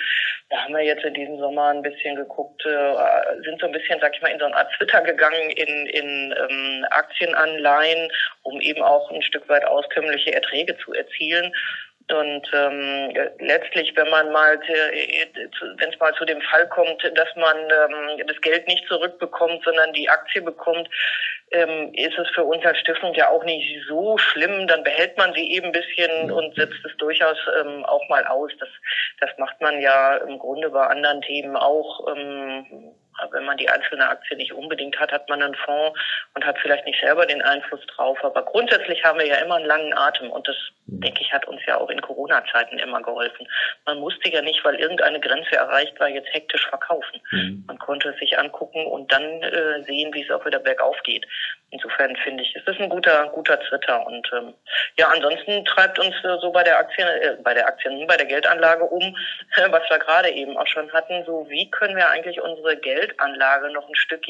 Da 0.50 0.57
haben 0.57 0.75
wir 0.75 0.83
jetzt 0.83 1.06
in 1.06 1.13
diesem 1.13 1.39
Sommer 1.39 1.69
ein 1.69 1.81
bisschen 1.81 2.17
geguckt, 2.17 2.65
äh, 2.65 3.41
sind 3.45 3.62
so 3.62 3.67
ein 3.67 3.71
bisschen, 3.71 4.01
sag 4.01 4.13
ich 4.13 4.21
mal, 4.21 4.31
in 4.31 4.39
so 4.39 4.45
eine 4.45 4.56
Art 4.57 4.71
Twitter 4.74 5.00
gegangen 5.00 5.50
in, 5.51 5.85
in 5.88 6.35
ähm, 6.38 6.85
Aktienanleihen, 6.89 8.12
um 8.44 8.59
eben 8.59 8.83
auch 8.83 9.09
ein 9.12 9.21
Stück 9.21 9.47
weit 9.47 9.63
auskömmliche 9.63 10.33
Erträge 10.33 10.77
zu 10.79 10.94
erzielen. 10.94 11.53
Und 12.11 12.49
ähm, 12.53 13.13
letztlich, 13.39 13.95
wenn 13.95 14.09
man 14.09 14.31
mal, 14.31 14.59
wenn 14.59 15.89
es 15.89 15.99
mal 15.99 16.13
zu 16.15 16.25
dem 16.25 16.41
Fall 16.41 16.67
kommt, 16.69 17.03
dass 17.03 17.35
man 17.35 17.57
ähm, 17.57 18.27
das 18.27 18.39
Geld 18.41 18.67
nicht 18.67 18.87
zurückbekommt, 18.87 19.63
sondern 19.63 19.93
die 19.93 20.09
Aktie 20.09 20.41
bekommt, 20.41 20.89
ähm, 21.51 21.93
ist 21.93 22.17
es 22.17 22.29
für 22.29 22.43
uns 22.43 22.65
als 22.65 22.79
Stiftung 22.79 23.13
ja 23.13 23.29
auch 23.29 23.43
nicht 23.43 23.67
so 23.87 24.17
schlimm. 24.17 24.67
Dann 24.67 24.83
behält 24.83 25.17
man 25.17 25.33
sie 25.33 25.51
eben 25.51 25.67
ein 25.67 25.71
bisschen 25.71 26.31
und 26.31 26.55
setzt 26.55 26.83
es 26.85 26.95
durchaus 26.97 27.37
ähm, 27.59 27.85
auch 27.85 28.07
mal 28.09 28.25
aus. 28.25 28.51
Das, 28.59 28.69
das 29.19 29.29
macht 29.37 29.59
man 29.61 29.81
ja 29.81 30.17
im 30.17 30.39
Grunde 30.39 30.69
bei 30.69 30.86
anderen 30.88 31.21
Themen 31.21 31.55
auch. 31.55 32.07
Ähm, 32.15 32.93
wenn 33.31 33.45
man 33.45 33.57
die 33.57 33.69
einzelne 33.69 34.07
Aktie 34.07 34.37
nicht 34.37 34.53
unbedingt 34.53 34.99
hat, 34.99 35.11
hat 35.11 35.29
man 35.29 35.41
einen 35.41 35.55
Fonds 35.55 35.99
und 36.33 36.45
hat 36.45 36.57
vielleicht 36.59 36.85
nicht 36.85 36.99
selber 36.99 37.25
den 37.25 37.41
Einfluss 37.41 37.85
drauf. 37.87 38.17
Aber 38.23 38.43
grundsätzlich 38.43 39.03
haben 39.03 39.19
wir 39.19 39.27
ja 39.27 39.35
immer 39.35 39.55
einen 39.55 39.65
langen 39.65 39.93
Atem 39.93 40.31
und 40.31 40.47
das, 40.47 40.55
mhm. 40.87 41.01
denke 41.01 41.21
ich, 41.21 41.31
hat 41.31 41.47
uns 41.47 41.61
ja 41.67 41.77
auch 41.77 41.89
in 41.89 42.01
Corona-Zeiten 42.01 42.79
immer 42.79 43.01
geholfen. 43.01 43.47
Man 43.85 43.99
musste 43.99 44.29
ja 44.29 44.41
nicht, 44.41 44.63
weil 44.63 44.75
irgendeine 44.75 45.19
Grenze 45.19 45.55
erreicht 45.55 45.99
war, 45.99 46.09
jetzt 46.09 46.33
hektisch 46.33 46.67
verkaufen. 46.67 47.21
Mhm. 47.31 47.63
Man 47.67 47.77
konnte 47.77 48.09
es 48.09 48.19
sich 48.19 48.37
angucken 48.37 48.85
und 48.85 49.11
dann 49.11 49.23
äh, 49.23 49.83
sehen, 49.83 50.13
wie 50.13 50.23
es 50.23 50.31
auch 50.31 50.45
wieder 50.45 50.59
bergauf 50.59 50.97
geht. 51.03 51.25
Insofern 51.71 52.15
finde 52.17 52.43
ich, 52.43 52.55
ist 52.55 52.67
das 52.67 52.77
ein 52.79 52.89
guter, 52.89 53.29
guter 53.29 53.59
Twitter. 53.61 54.05
Und 54.05 54.29
ähm, 54.33 54.53
ja, 54.97 55.07
ansonsten 55.07 55.63
treibt 55.65 55.97
uns 55.99 56.13
äh, 56.23 56.37
so 56.41 56.51
bei 56.51 56.63
der 56.63 56.77
Aktien, 56.77 57.07
äh, 57.07 57.37
bei 57.41 57.53
der 57.53 57.65
Aktien, 57.65 58.05
bei 58.07 58.17
der 58.17 58.25
Geldanlage 58.25 58.83
um, 58.83 59.01
was 59.69 59.89
wir 59.89 59.99
gerade 59.99 60.29
eben 60.29 60.57
auch 60.57 60.67
schon 60.67 60.91
hatten, 60.91 61.23
so 61.25 61.47
wie 61.49 61.69
können 61.71 61.95
wir 61.95 62.09
eigentlich 62.09 62.41
unsere 62.41 62.77
Geldanlage 62.77 63.71
noch 63.71 63.87
ein 63.87 63.95
Stückchen 63.95 64.21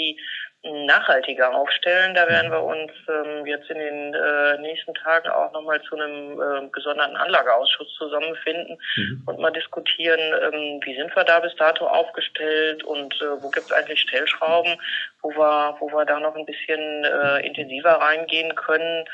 nachhaltiger 0.63 1.53
aufstellen. 1.55 2.13
Da 2.13 2.27
werden 2.27 2.51
wir 2.51 2.61
uns 2.61 2.91
ähm, 3.07 3.45
jetzt 3.45 3.69
in 3.69 3.79
den 3.79 4.13
äh, 4.13 4.57
nächsten 4.59 4.93
Tagen 4.93 5.29
auch 5.29 5.51
nochmal 5.53 5.81
zu 5.81 5.95
einem 5.95 6.39
äh, 6.39 6.67
gesonderten 6.69 7.15
Anlageausschuss 7.15 7.91
zusammenfinden 7.97 8.77
mhm. 8.95 9.23
und 9.25 9.39
mal 9.39 9.51
diskutieren, 9.51 10.19
ähm, 10.19 10.79
wie 10.83 10.95
sind 10.95 11.15
wir 11.15 11.23
da 11.23 11.39
bis 11.39 11.55
dato 11.55 11.87
aufgestellt 11.87 12.83
und 12.83 13.13
äh, 13.21 13.41
wo 13.41 13.49
gibt 13.49 13.65
es 13.65 13.71
eigentlich 13.71 14.01
Stellschrauben, 14.01 14.77
wo 15.21 15.29
wir, 15.29 15.75
wo 15.79 15.87
wir 15.91 16.05
da 16.05 16.19
noch 16.19 16.35
ein 16.35 16.45
bisschen 16.45 17.05
äh, 17.05 17.45
intensiver 17.45 17.93
reingehen 17.93 18.55
können. 18.55 19.05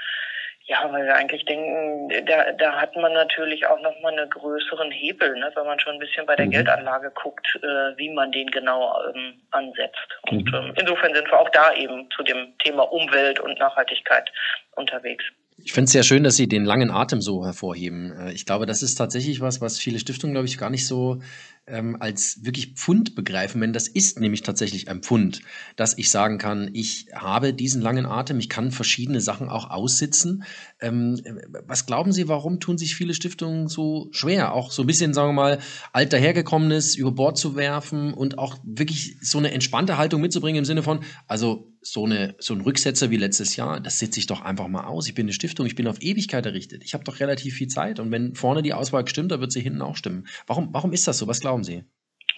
Ja, 0.69 0.91
weil 0.91 1.05
wir 1.05 1.15
eigentlich 1.15 1.45
denken, 1.45 2.09
da, 2.25 2.51
da 2.51 2.73
hat 2.73 2.93
man 2.97 3.13
natürlich 3.13 3.65
auch 3.65 3.79
nochmal 3.79 4.11
einen 4.11 4.29
größeren 4.29 4.91
Hebel, 4.91 5.33
ne, 5.39 5.49
wenn 5.55 5.65
man 5.65 5.79
schon 5.79 5.93
ein 5.93 5.99
bisschen 5.99 6.25
bei 6.25 6.35
der 6.35 6.47
mhm. 6.47 6.51
Geldanlage 6.51 7.09
guckt, 7.11 7.47
äh, 7.63 7.97
wie 7.97 8.09
man 8.09 8.33
den 8.33 8.51
genau 8.51 8.93
ähm, 9.15 9.41
ansetzt. 9.51 10.19
Und 10.29 10.45
mhm. 10.51 10.55
ähm, 10.55 10.73
insofern 10.77 11.13
sind 11.15 11.31
wir 11.31 11.39
auch 11.39 11.49
da 11.51 11.73
eben 11.73 12.09
zu 12.11 12.21
dem 12.21 12.57
Thema 12.57 12.83
Umwelt 12.91 13.39
und 13.39 13.57
Nachhaltigkeit 13.59 14.29
unterwegs. 14.75 15.23
Ich 15.59 15.73
finde 15.73 15.85
es 15.85 15.91
sehr 15.91 16.03
schön, 16.03 16.23
dass 16.23 16.35
Sie 16.35 16.47
den 16.47 16.65
langen 16.65 16.91
Atem 16.91 17.19
so 17.19 17.43
hervorheben. 17.43 18.11
Äh, 18.11 18.33
ich 18.33 18.45
glaube, 18.45 18.67
das 18.67 18.83
ist 18.83 18.95
tatsächlich 18.95 19.41
was, 19.41 19.59
was 19.59 19.79
viele 19.79 19.97
Stiftungen, 19.97 20.33
glaube 20.33 20.47
ich, 20.47 20.57
gar 20.59 20.69
nicht 20.69 20.85
so 20.85 21.19
ähm, 21.65 21.97
als 21.99 22.45
wirklich 22.45 22.73
Pfund 22.75 23.15
begreifen, 23.15 23.59
wenn 23.59 23.73
das 23.73 23.87
ist 23.87 24.19
nämlich 24.19 24.41
tatsächlich 24.41 24.87
ein 24.87 25.01
Pfund, 25.01 25.41
dass 25.75 25.97
ich 25.97 26.09
sagen 26.11 26.37
kann, 26.37 26.69
ich 26.73 27.07
habe 27.13 27.53
diesen 27.53 27.81
langen 27.81 28.05
Atem, 28.05 28.39
ich 28.39 28.49
kann 28.49 28.71
verschiedene 28.71 29.19
Sachen 29.19 29.49
auch 29.49 29.69
aussitzen. 29.69 30.43
Ähm, 30.79 31.19
was 31.65 31.87
glauben 31.87 32.11
Sie, 32.11 32.27
warum 32.27 32.59
tun 32.59 32.77
sich 32.77 32.95
viele 32.95 33.15
Stiftungen 33.15 33.67
so 33.67 34.09
schwer, 34.11 34.53
auch 34.53 34.71
so 34.71 34.83
ein 34.83 34.87
bisschen, 34.87 35.13
sagen 35.15 35.29
wir 35.29 35.33
mal, 35.33 35.59
alt 35.91 36.13
dahergekommenes 36.13 36.95
über 36.95 37.11
Bord 37.11 37.37
zu 37.37 37.55
werfen 37.55 38.13
und 38.13 38.37
auch 38.37 38.57
wirklich 38.63 39.17
so 39.21 39.39
eine 39.39 39.51
entspannte 39.51 39.97
Haltung 39.97 40.21
mitzubringen 40.21 40.59
im 40.59 40.65
Sinne 40.65 40.83
von, 40.83 41.01
also 41.27 41.73
so, 41.91 42.05
eine, 42.05 42.35
so 42.39 42.53
ein 42.53 42.61
Rücksetzer 42.61 43.09
wie 43.11 43.17
letztes 43.17 43.55
Jahr, 43.55 43.79
das 43.79 43.99
sitze 43.99 44.19
ich 44.19 44.27
doch 44.27 44.41
einfach 44.41 44.67
mal 44.67 44.85
aus. 44.85 45.07
Ich 45.07 45.15
bin 45.15 45.25
eine 45.25 45.33
Stiftung, 45.33 45.65
ich 45.65 45.75
bin 45.75 45.87
auf 45.87 46.01
Ewigkeit 46.01 46.45
errichtet. 46.45 46.83
Ich 46.83 46.93
habe 46.93 47.03
doch 47.03 47.19
relativ 47.19 47.55
viel 47.55 47.67
Zeit 47.67 47.99
und 47.99 48.11
wenn 48.11 48.35
vorne 48.35 48.61
die 48.61 48.73
Auswahl 48.73 49.07
stimmt, 49.07 49.31
dann 49.31 49.41
wird 49.41 49.51
sie 49.51 49.61
hinten 49.61 49.81
auch 49.81 49.95
stimmen. 49.95 50.27
Warum, 50.45 50.73
warum 50.73 50.93
ist 50.93 51.07
das 51.07 51.17
so? 51.17 51.27
Was 51.27 51.41
glauben 51.41 51.63
Sie? 51.63 51.83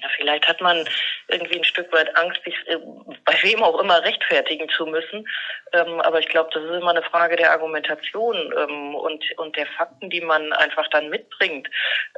Ja, 0.02 0.08
vielleicht 0.18 0.48
hat 0.48 0.62
man 0.62 0.86
irgendwie 1.28 1.58
ein 1.58 1.64
Stück 1.64 1.92
weit 1.94 2.16
Angst, 2.18 2.42
sich 2.44 2.56
äh, 2.68 2.78
bei 3.26 3.36
wem 3.44 3.62
auch 3.64 3.80
immer 3.80 4.04
rechtfertigen 4.04 4.68
zu 4.70 4.86
müssen. 4.86 5.28
Ähm, 5.74 6.02
aber 6.02 6.20
ich 6.20 6.28
glaube, 6.28 6.50
das 6.54 6.64
ist 6.64 6.82
immer 6.82 6.92
eine 6.92 7.04
Frage 7.04 7.36
der 7.36 7.52
Argumentation 7.52 8.36
ähm, 8.58 8.96
und, 8.96 9.24
und 9.38 9.56
der 9.56 9.68
Fakten, 9.68 10.10
die 10.10 10.22
man 10.22 10.52
einfach 10.54 10.88
dann 10.90 11.10
mitbringt. 11.10 11.68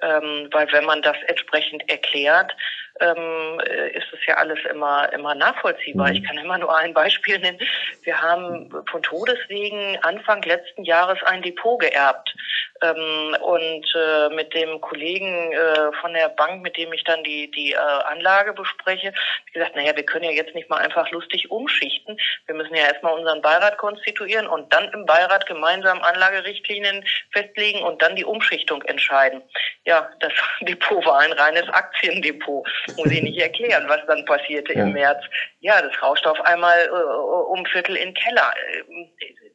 Ähm, 0.02 0.50
weil 0.52 0.72
wenn 0.72 0.86
man 0.86 1.02
das 1.02 1.18
entsprechend 1.28 1.88
erklärt, 1.90 2.54
ähm, 3.00 3.60
äh, 3.66 3.90
ist 3.98 4.08
es 4.14 4.26
ja 4.28 4.36
alles 4.36 4.60
immer, 4.70 5.12
immer 5.14 5.36
nachvollziehbar. 5.36 6.10
Mhm. 6.10 6.16
Ich 6.16 6.24
kann 6.24 6.38
immer 6.38 6.58
nur 6.58 6.76
ein 6.76 6.94
Beispiel 6.94 7.40
nennen. 7.40 7.60
Wir 8.04 8.22
haben 8.22 8.72
von 8.90 9.02
Todeswegen 9.02 9.98
Anfang 10.04 10.42
letzten 10.44 10.84
Jahres 10.84 11.22
ein 11.24 11.42
Depot 11.42 11.80
geerbt. 11.80 12.36
Ähm, 12.84 13.36
und 13.42 13.86
äh, 13.96 14.30
mit 14.34 14.54
dem 14.56 14.82
Kollegen 14.82 15.52
äh, 15.52 15.92
von 16.02 16.14
der 16.14 16.30
Bank, 16.30 16.64
mit 16.64 16.78
dem 16.78 16.92
ich 16.94 17.04
dann 17.04 17.24
die, 17.24 17.52
die 17.52 17.74
äh, 17.74 17.78
Anlage 17.78 18.54
bespreche, 18.54 19.14
wie 19.46 19.52
gesagt, 19.54 19.76
naja, 19.76 19.96
wir 19.96 20.04
können 20.04 20.26
ja 20.26 20.32
jetzt 20.32 20.56
nicht 20.56 20.68
mal 20.68 20.78
einfach 20.78 21.10
lustig 21.12 21.52
umschichten. 21.52 22.18
Wir 22.48 22.56
müssen 22.56 22.74
ja 22.74 22.86
erstmal 22.86 23.14
unseren 23.14 23.42
Beirat 23.42 23.78
konstituieren 23.78 24.48
und 24.48 24.74
dann 24.74 24.90
im 24.94 25.06
Beirat 25.06 25.46
gemeinsam 25.46 26.02
Anlagerichtlinien 26.02 27.06
festlegen 27.32 27.84
und 27.84 28.02
dann 28.02 28.16
die 28.16 28.26
Umschichtung 28.26 28.82
entscheiden. 28.84 29.44
Ja, 29.86 30.10
das 30.20 30.34
Depot 30.62 31.06
war 31.06 31.20
ein 31.20 31.34
reines 31.34 31.70
Aktiendepot 31.70 32.68
muss 32.98 33.12
ich 33.12 33.22
nicht 33.22 33.40
erklären, 33.40 33.86
was 33.88 34.06
dann 34.08 34.26
passierte 34.26 34.74
ja. 34.74 34.84
im 34.84 34.94
März. 34.94 35.24
Ja, 35.60 35.82
das 35.82 36.02
rauscht 36.02 36.26
auf 36.26 36.40
einmal 36.42 36.78
äh, 36.86 36.90
um 36.90 37.66
Viertel 37.66 37.96
in 37.96 38.10
den 38.10 38.14
Keller. 38.14 38.54
Äh, 38.72 39.08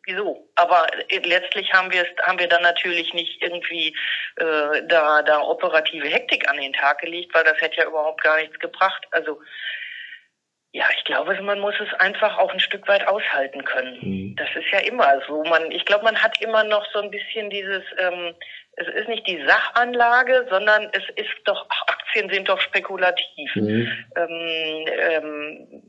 wieso? 0.04 0.48
Aber 0.54 0.86
äh, 1.08 1.18
letztlich 1.18 1.72
haben 1.72 1.92
wir 1.92 2.02
es, 2.02 2.26
haben 2.26 2.38
wir 2.38 2.48
dann 2.48 2.62
natürlich 2.62 3.12
nicht 3.14 3.42
irgendwie 3.42 3.94
äh, 4.36 4.82
da, 4.88 5.22
da 5.22 5.40
operative 5.40 6.08
Hektik 6.08 6.48
an 6.48 6.56
den 6.56 6.72
Tag 6.72 7.00
gelegt, 7.00 7.34
weil 7.34 7.44
das 7.44 7.60
hätte 7.60 7.76
ja 7.76 7.86
überhaupt 7.86 8.22
gar 8.22 8.38
nichts 8.38 8.58
gebracht. 8.58 9.06
Also 9.10 9.40
ja, 10.76 10.84
ich 10.94 11.04
glaube, 11.04 11.40
man 11.40 11.58
muss 11.58 11.74
es 11.80 11.92
einfach 12.00 12.36
auch 12.36 12.52
ein 12.52 12.60
Stück 12.60 12.86
weit 12.86 13.06
aushalten 13.08 13.64
können. 13.64 13.98
Mhm. 14.02 14.36
Das 14.36 14.48
ist 14.54 14.70
ja 14.70 14.80
immer 14.80 15.22
so. 15.26 15.42
Man, 15.44 15.70
ich 15.70 15.86
glaube, 15.86 16.04
man 16.04 16.22
hat 16.22 16.38
immer 16.42 16.64
noch 16.64 16.84
so 16.92 17.00
ein 17.00 17.10
bisschen 17.10 17.48
dieses, 17.48 17.82
ähm, 17.96 18.34
es 18.72 18.86
ist 18.88 19.08
nicht 19.08 19.26
die 19.26 19.42
Sachanlage, 19.46 20.46
sondern 20.50 20.90
es 20.92 21.04
ist 21.16 21.34
doch, 21.44 21.66
Aktien 22.16 22.30
sind 22.30 22.48
doch 22.48 22.60
spekulativ. 22.60 23.54
Mhm. 23.54 23.88
Ähm, 24.16 24.86
ähm, 25.10 25.82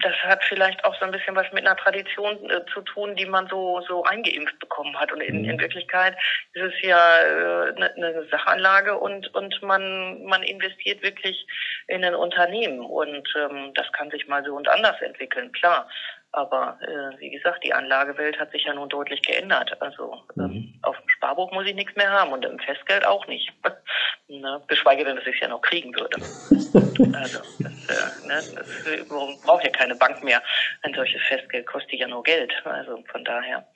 das 0.00 0.14
hat 0.24 0.42
vielleicht 0.44 0.84
auch 0.84 0.94
so 0.98 1.04
ein 1.04 1.12
bisschen 1.12 1.36
was 1.36 1.50
mit 1.52 1.66
einer 1.66 1.76
Tradition 1.76 2.50
äh, 2.50 2.64
zu 2.72 2.82
tun, 2.82 3.14
die 3.16 3.26
man 3.26 3.46
so 3.48 3.80
so 3.88 4.02
eingeimpft 4.04 4.58
bekommen 4.58 4.98
hat. 4.98 5.12
Und 5.12 5.20
in, 5.20 5.44
in 5.44 5.56
mhm. 5.56 5.60
Wirklichkeit 5.60 6.16
ist 6.52 6.74
es 6.74 6.82
ja 6.82 7.18
äh, 7.20 7.74
eine, 7.74 7.94
eine 7.94 8.26
Sachanlage 8.30 8.98
und 8.98 9.34
und 9.34 9.62
man 9.62 10.24
man 10.24 10.42
investiert 10.42 11.02
wirklich 11.02 11.46
in 11.88 12.04
ein 12.04 12.14
Unternehmen 12.14 12.80
und 12.80 13.28
ähm, 13.38 13.72
das 13.74 13.90
kann 13.92 14.10
sich 14.10 14.26
mal 14.26 14.44
so 14.44 14.54
und 14.54 14.68
anders 14.68 15.00
entwickeln, 15.00 15.52
klar. 15.52 15.88
Aber 16.32 16.78
äh, 16.82 17.18
wie 17.18 17.30
gesagt, 17.30 17.64
die 17.64 17.72
Anlagewelt 17.72 18.38
hat 18.38 18.50
sich 18.50 18.64
ja 18.64 18.74
nun 18.74 18.90
deutlich 18.90 19.22
geändert. 19.22 19.80
Also 19.80 20.22
ähm, 20.36 20.42
mhm. 20.42 20.74
auf 20.82 20.96
dem 20.96 21.08
Sparbuch 21.26 21.50
muss 21.50 21.66
ich 21.66 21.74
nichts 21.74 21.96
mehr 21.96 22.10
haben 22.10 22.32
und 22.32 22.44
im 22.44 22.58
Festgeld 22.60 23.04
auch 23.04 23.26
nicht. 23.26 23.52
ne? 24.28 24.62
Geschweige 24.68 25.04
denn, 25.04 25.16
dass 25.16 25.26
ich 25.26 25.34
es 25.34 25.40
ja 25.40 25.48
noch 25.48 25.60
kriegen 25.60 25.92
würde. 25.94 26.16
also 27.16 27.40
das, 27.58 28.22
äh, 28.22 28.26
ne? 28.26 28.42
das 28.54 29.42
braucht 29.42 29.64
ja 29.64 29.70
keine 29.70 29.96
Bank 29.96 30.22
mehr. 30.22 30.40
Ein 30.82 30.94
solches 30.94 31.20
Festgeld 31.22 31.66
kostet 31.66 31.94
ja 31.94 32.06
nur 32.06 32.22
Geld. 32.22 32.52
Also 32.64 33.02
von 33.10 33.24
daher. 33.24 33.66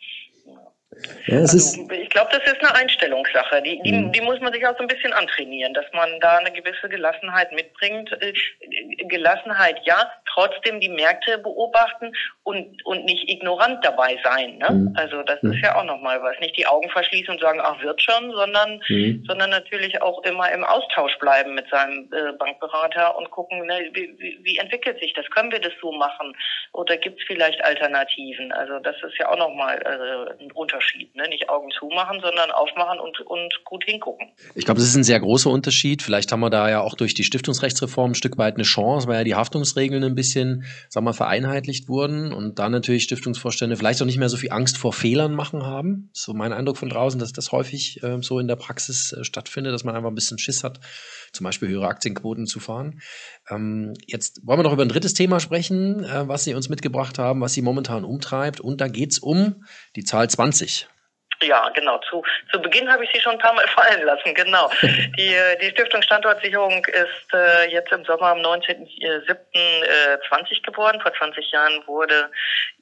Ja, 1.26 1.38
also, 1.38 1.86
ich 1.92 2.10
glaube, 2.10 2.30
das 2.32 2.52
ist 2.52 2.60
eine 2.60 2.74
Einstellungssache. 2.74 3.62
Die, 3.62 3.80
die, 3.82 3.92
mhm. 3.92 4.12
die 4.12 4.20
muss 4.20 4.40
man 4.40 4.52
sich 4.52 4.66
auch 4.66 4.76
so 4.76 4.82
ein 4.82 4.88
bisschen 4.88 5.12
antrainieren, 5.12 5.72
dass 5.72 5.86
man 5.92 6.18
da 6.20 6.38
eine 6.38 6.50
gewisse 6.50 6.88
Gelassenheit 6.88 7.52
mitbringt. 7.52 8.10
Äh, 8.20 8.32
Gelassenheit, 9.06 9.78
ja, 9.84 10.10
trotzdem 10.34 10.80
die 10.80 10.88
Märkte 10.88 11.38
beobachten 11.38 12.12
und, 12.42 12.84
und 12.84 13.04
nicht 13.04 13.28
ignorant 13.28 13.84
dabei 13.84 14.18
sein. 14.24 14.58
Ne? 14.58 14.70
Mhm. 14.70 14.94
Also 14.96 15.22
das 15.22 15.40
mhm. 15.42 15.52
ist 15.52 15.62
ja 15.62 15.76
auch 15.76 15.84
nochmal 15.84 16.20
was. 16.22 16.38
Nicht 16.40 16.56
die 16.56 16.66
Augen 16.66 16.90
verschließen 16.90 17.34
und 17.34 17.40
sagen, 17.40 17.60
ach, 17.62 17.80
wird 17.82 18.02
schon, 18.02 18.32
sondern, 18.32 18.82
mhm. 18.88 19.24
sondern 19.28 19.50
natürlich 19.50 20.02
auch 20.02 20.22
immer 20.24 20.50
im 20.50 20.64
Austausch 20.64 21.16
bleiben 21.18 21.54
mit 21.54 21.68
seinem 21.70 22.10
äh, 22.12 22.32
Bankberater 22.32 23.16
und 23.16 23.30
gucken, 23.30 23.64
ne, 23.66 23.90
wie, 23.92 24.12
wie, 24.18 24.38
wie 24.42 24.58
entwickelt 24.58 24.98
sich 24.98 25.12
das? 25.14 25.28
Können 25.30 25.52
wir 25.52 25.60
das 25.60 25.72
so 25.80 25.92
machen? 25.92 26.36
Oder 26.72 26.96
gibt 26.96 27.20
es 27.20 27.26
vielleicht 27.26 27.62
Alternativen? 27.64 28.50
Also 28.52 28.80
das 28.80 28.96
ist 29.02 29.18
ja 29.18 29.30
auch 29.30 29.38
nochmal 29.38 29.78
äh, 29.84 30.42
ein 30.42 30.50
Unterschied. 30.52 30.79
Unterschied. 30.80 31.14
Ne? 31.14 31.28
Nicht 31.28 31.48
Augen 31.48 31.70
zumachen, 31.78 32.20
sondern 32.20 32.50
aufmachen 32.50 32.98
und, 33.00 33.20
und 33.20 33.52
gut 33.64 33.84
hingucken. 33.84 34.28
Ich 34.54 34.64
glaube, 34.64 34.80
das 34.80 34.88
ist 34.88 34.96
ein 34.96 35.04
sehr 35.04 35.20
großer 35.20 35.50
Unterschied. 35.50 36.02
Vielleicht 36.02 36.32
haben 36.32 36.40
wir 36.40 36.50
da 36.50 36.68
ja 36.68 36.80
auch 36.80 36.94
durch 36.94 37.14
die 37.14 37.24
Stiftungsrechtsreform 37.24 38.12
ein 38.12 38.14
Stück 38.14 38.38
weit 38.38 38.54
eine 38.54 38.64
Chance, 38.64 39.06
weil 39.06 39.18
ja 39.18 39.24
die 39.24 39.34
Haftungsregeln 39.34 40.02
ein 40.04 40.14
bisschen, 40.14 40.64
wir 40.94 41.00
mal, 41.02 41.12
vereinheitlicht 41.12 41.88
wurden 41.88 42.32
und 42.32 42.58
da 42.58 42.68
natürlich 42.68 43.04
Stiftungsvorstände 43.04 43.76
vielleicht 43.76 44.00
auch 44.00 44.06
nicht 44.06 44.18
mehr 44.18 44.28
so 44.28 44.36
viel 44.36 44.52
Angst 44.52 44.78
vor 44.78 44.92
Fehlern 44.92 45.34
machen 45.34 45.64
haben. 45.64 46.10
So 46.12 46.32
mein 46.32 46.52
Eindruck 46.52 46.76
von 46.76 46.88
draußen, 46.88 47.20
dass 47.20 47.32
das 47.32 47.52
häufig 47.52 48.02
äh, 48.02 48.22
so 48.22 48.38
in 48.38 48.48
der 48.48 48.56
Praxis 48.56 49.12
äh, 49.12 49.24
stattfindet, 49.24 49.74
dass 49.74 49.84
man 49.84 49.94
einfach 49.94 50.10
ein 50.10 50.14
bisschen 50.14 50.38
Schiss 50.38 50.64
hat, 50.64 50.80
zum 51.32 51.44
Beispiel 51.44 51.68
höhere 51.68 51.88
Aktienquoten 51.88 52.46
zu 52.46 52.60
fahren. 52.60 53.00
Ähm, 53.48 53.94
jetzt 54.06 54.40
wollen 54.44 54.58
wir 54.58 54.64
noch 54.64 54.72
über 54.72 54.84
ein 54.84 54.88
drittes 54.88 55.14
Thema 55.14 55.40
sprechen, 55.40 56.04
äh, 56.04 56.28
was 56.28 56.44
Sie 56.44 56.54
uns 56.54 56.68
mitgebracht 56.68 57.18
haben, 57.18 57.40
was 57.40 57.54
Sie 57.54 57.62
momentan 57.62 58.04
umtreibt. 58.04 58.60
Und 58.60 58.80
da 58.80 58.88
geht 58.88 59.12
es 59.12 59.18
um 59.18 59.64
die 59.96 60.04
Zahl 60.04 60.28
20. 60.28 60.88
Ja, 61.42 61.70
genau. 61.70 61.98
Zu, 61.98 62.22
zu 62.52 62.60
Beginn 62.60 62.90
habe 62.90 63.04
ich 63.04 63.10
sie 63.12 63.20
schon 63.20 63.32
ein 63.32 63.38
paar 63.38 63.54
Mal 63.54 63.66
fallen 63.74 64.02
lassen, 64.04 64.34
genau. 64.34 64.70
Die, 64.82 65.34
äh, 65.34 65.56
die 65.60 65.70
Stiftung 65.70 66.02
Standortsicherung 66.02 66.84
ist 66.86 67.34
äh, 67.34 67.70
jetzt 67.70 67.92
im 67.92 68.04
Sommer 68.04 68.28
am 68.28 68.38
19.07.20 68.38 69.32
äh, 69.54 70.60
geworden. 70.60 71.00
Vor 71.00 71.12
20 71.14 71.50
Jahren 71.50 71.86
wurde 71.86 72.30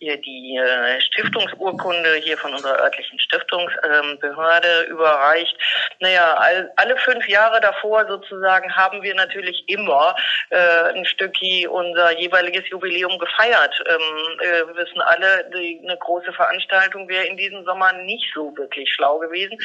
ihr 0.00 0.16
die 0.16 0.56
äh, 0.56 1.00
Stiftungsurkunde 1.00 2.16
hier 2.16 2.36
von 2.38 2.52
unserer 2.54 2.80
örtlichen 2.80 3.18
Stiftungsbehörde 3.18 4.86
ähm, 4.86 4.90
überreicht. 4.90 5.56
Naja, 6.00 6.34
all, 6.34 6.72
alle 6.76 6.96
fünf 6.98 7.26
Jahre 7.28 7.60
davor 7.60 8.06
sozusagen 8.06 8.74
haben 8.74 9.02
wir 9.02 9.14
natürlich 9.14 9.64
immer 9.68 10.14
äh, 10.50 10.92
ein 10.94 11.04
Stückchen 11.04 11.68
unser 11.68 12.18
jeweiliges 12.18 12.68
Jubiläum 12.68 13.18
gefeiert. 13.18 13.82
Ähm, 13.88 14.40
äh, 14.40 14.66
wir 14.66 14.76
wissen 14.76 15.00
alle, 15.00 15.50
die, 15.54 15.80
eine 15.82 15.96
große 15.96 16.32
Veranstaltung 16.32 17.08
wäre 17.08 17.24
in 17.24 17.36
diesem 17.36 17.64
Sommer 17.64 17.92
nicht 17.92 18.30
so 18.34 18.47
wirklich 18.56 18.90
schlau 18.92 19.18
gewesen. 19.18 19.58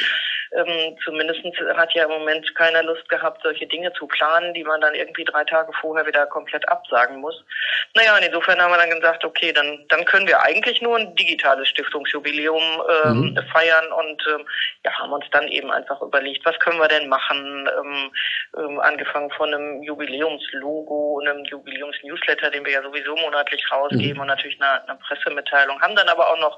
Ähm, 0.55 0.97
Zumindest 1.03 1.41
hat 1.75 1.93
ja 1.93 2.03
im 2.05 2.11
Moment 2.11 2.55
keiner 2.55 2.83
Lust 2.83 3.07
gehabt, 3.09 3.41
solche 3.43 3.67
Dinge 3.67 3.91
zu 3.93 4.07
planen, 4.07 4.53
die 4.53 4.63
man 4.63 4.81
dann 4.81 4.95
irgendwie 4.95 5.25
drei 5.25 5.43
Tage 5.43 5.71
vorher 5.79 6.05
wieder 6.05 6.25
komplett 6.27 6.67
absagen 6.69 7.19
muss. 7.19 7.43
Naja, 7.95 8.15
und 8.15 8.23
insofern 8.23 8.59
haben 8.61 8.71
wir 8.71 8.77
dann 8.77 8.89
gesagt, 8.89 9.23
okay, 9.25 9.51
dann, 9.51 9.85
dann 9.89 10.05
können 10.05 10.27
wir 10.27 10.41
eigentlich 10.41 10.81
nur 10.81 10.97
ein 10.97 11.15
digitales 11.15 11.67
Stiftungsjubiläum 11.69 12.63
ähm, 13.05 13.17
mhm. 13.17 13.39
feiern 13.51 13.91
und 13.91 14.23
ähm, 14.33 14.45
ja, 14.85 14.91
haben 14.97 15.13
uns 15.13 15.25
dann 15.31 15.47
eben 15.47 15.71
einfach 15.71 16.01
überlegt, 16.01 16.45
was 16.45 16.57
können 16.59 16.79
wir 16.79 16.87
denn 16.87 17.07
machen, 17.07 17.69
ähm, 17.77 18.11
ähm, 18.57 18.79
angefangen 18.79 19.29
von 19.31 19.53
einem 19.53 19.83
Jubiläumslogo, 19.83 21.19
einem 21.19 21.43
Jubiläumsnewsletter, 21.45 22.49
den 22.51 22.65
wir 22.65 22.73
ja 22.73 22.81
sowieso 22.81 23.15
monatlich 23.15 23.63
rausgeben 23.71 24.15
mhm. 24.15 24.21
und 24.21 24.27
natürlich 24.27 24.59
einer, 24.61 24.83
einer 24.83 24.95
Pressemitteilung, 24.95 25.81
haben 25.81 25.95
dann 25.95 26.09
aber 26.09 26.29
auch 26.29 26.39
noch 26.39 26.57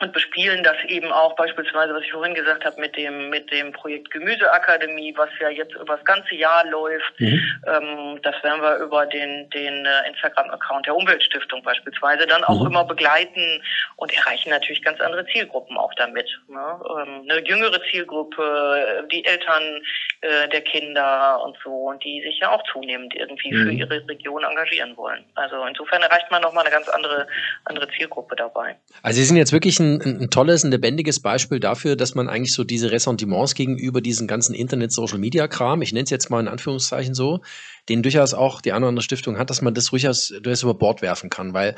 und 0.00 0.12
bespielen 0.12 0.64
das 0.64 0.76
eben 0.88 1.12
auch 1.12 1.36
beispielsweise, 1.36 1.94
was 1.94 2.02
ich 2.02 2.10
vorhin 2.10 2.34
gesagt 2.34 2.64
habe, 2.64 2.80
mit 2.80 2.96
dem 2.96 3.30
mit 3.30 3.50
dem 3.52 3.72
Projekt 3.72 4.10
Gemüseakademie, 4.10 5.14
was 5.16 5.30
ja 5.40 5.48
jetzt 5.48 5.74
über 5.74 5.96
das 5.96 6.04
ganze 6.04 6.34
Jahr 6.34 6.66
läuft. 6.66 7.20
Mhm. 7.20 7.40
Ähm, 7.66 8.20
das 8.22 8.34
werden 8.42 8.60
wir 8.60 8.76
über 8.78 9.06
den 9.06 9.48
den 9.50 9.86
äh, 9.86 10.08
Instagram-Account 10.08 10.86
der 10.86 10.96
Umweltstiftung 10.96 11.62
beispielsweise 11.62 12.26
dann 12.26 12.42
auch 12.42 12.60
mhm. 12.60 12.66
immer 12.66 12.84
begleiten 12.84 13.62
und 13.96 14.12
erreichen 14.16 14.50
natürlich 14.50 14.82
ganz 14.82 15.00
andere 15.00 15.26
Zielgruppen 15.26 15.76
auch 15.76 15.94
damit. 15.94 16.28
Ne? 16.48 16.58
Ähm, 16.58 17.28
eine 17.30 17.46
jüngere 17.46 17.80
Zielgruppe, 17.90 19.06
die 19.12 19.24
Eltern 19.24 19.80
äh, 20.22 20.48
der 20.48 20.62
Kinder 20.62 21.40
und 21.44 21.56
so, 21.62 21.70
und 21.70 22.02
die 22.02 22.20
sich 22.22 22.40
ja 22.40 22.50
auch 22.50 22.62
zunehmend 22.72 23.14
irgendwie 23.14 23.52
mhm. 23.52 23.62
für 23.62 23.72
ihre 23.72 24.08
Region 24.08 24.42
engagieren 24.42 24.96
wollen. 24.96 25.24
Also 25.36 25.64
insofern 25.66 26.02
erreicht 26.02 26.30
man 26.32 26.42
nochmal 26.42 26.64
eine 26.64 26.74
ganz 26.74 26.88
andere 26.88 27.28
andere 27.64 27.88
Zielgruppe 27.96 28.34
dabei. 28.34 28.76
Also 29.02 29.18
Sie 29.18 29.24
sind 29.24 29.36
jetzt 29.36 29.52
wirklich 29.52 29.78
ein 29.78 29.83
ein, 29.84 30.22
ein, 30.22 30.30
tolles, 30.30 30.64
ein 30.64 30.70
lebendiges 30.70 31.20
Beispiel 31.20 31.60
dafür, 31.60 31.96
dass 31.96 32.14
man 32.14 32.28
eigentlich 32.28 32.52
so 32.54 32.64
diese 32.64 32.90
Ressentiments 32.90 33.54
gegenüber 33.54 34.00
diesen 34.00 34.26
ganzen 34.26 34.54
Internet-Social-Media-Kram, 34.54 35.82
ich 35.82 35.92
nenne 35.92 36.04
es 36.04 36.10
jetzt 36.10 36.30
mal 36.30 36.40
in 36.40 36.48
Anführungszeichen 36.48 37.14
so, 37.14 37.40
den 37.88 38.02
durchaus 38.02 38.34
auch 38.34 38.60
die 38.60 38.72
eine 38.72 38.86
oder 38.86 38.88
andere 38.88 39.02
Stiftung 39.02 39.38
hat, 39.38 39.50
dass 39.50 39.62
man 39.62 39.74
das 39.74 39.86
durchaus, 39.86 40.32
durchaus 40.42 40.62
über 40.62 40.74
Bord 40.74 41.02
werfen 41.02 41.30
kann, 41.30 41.54
weil 41.54 41.76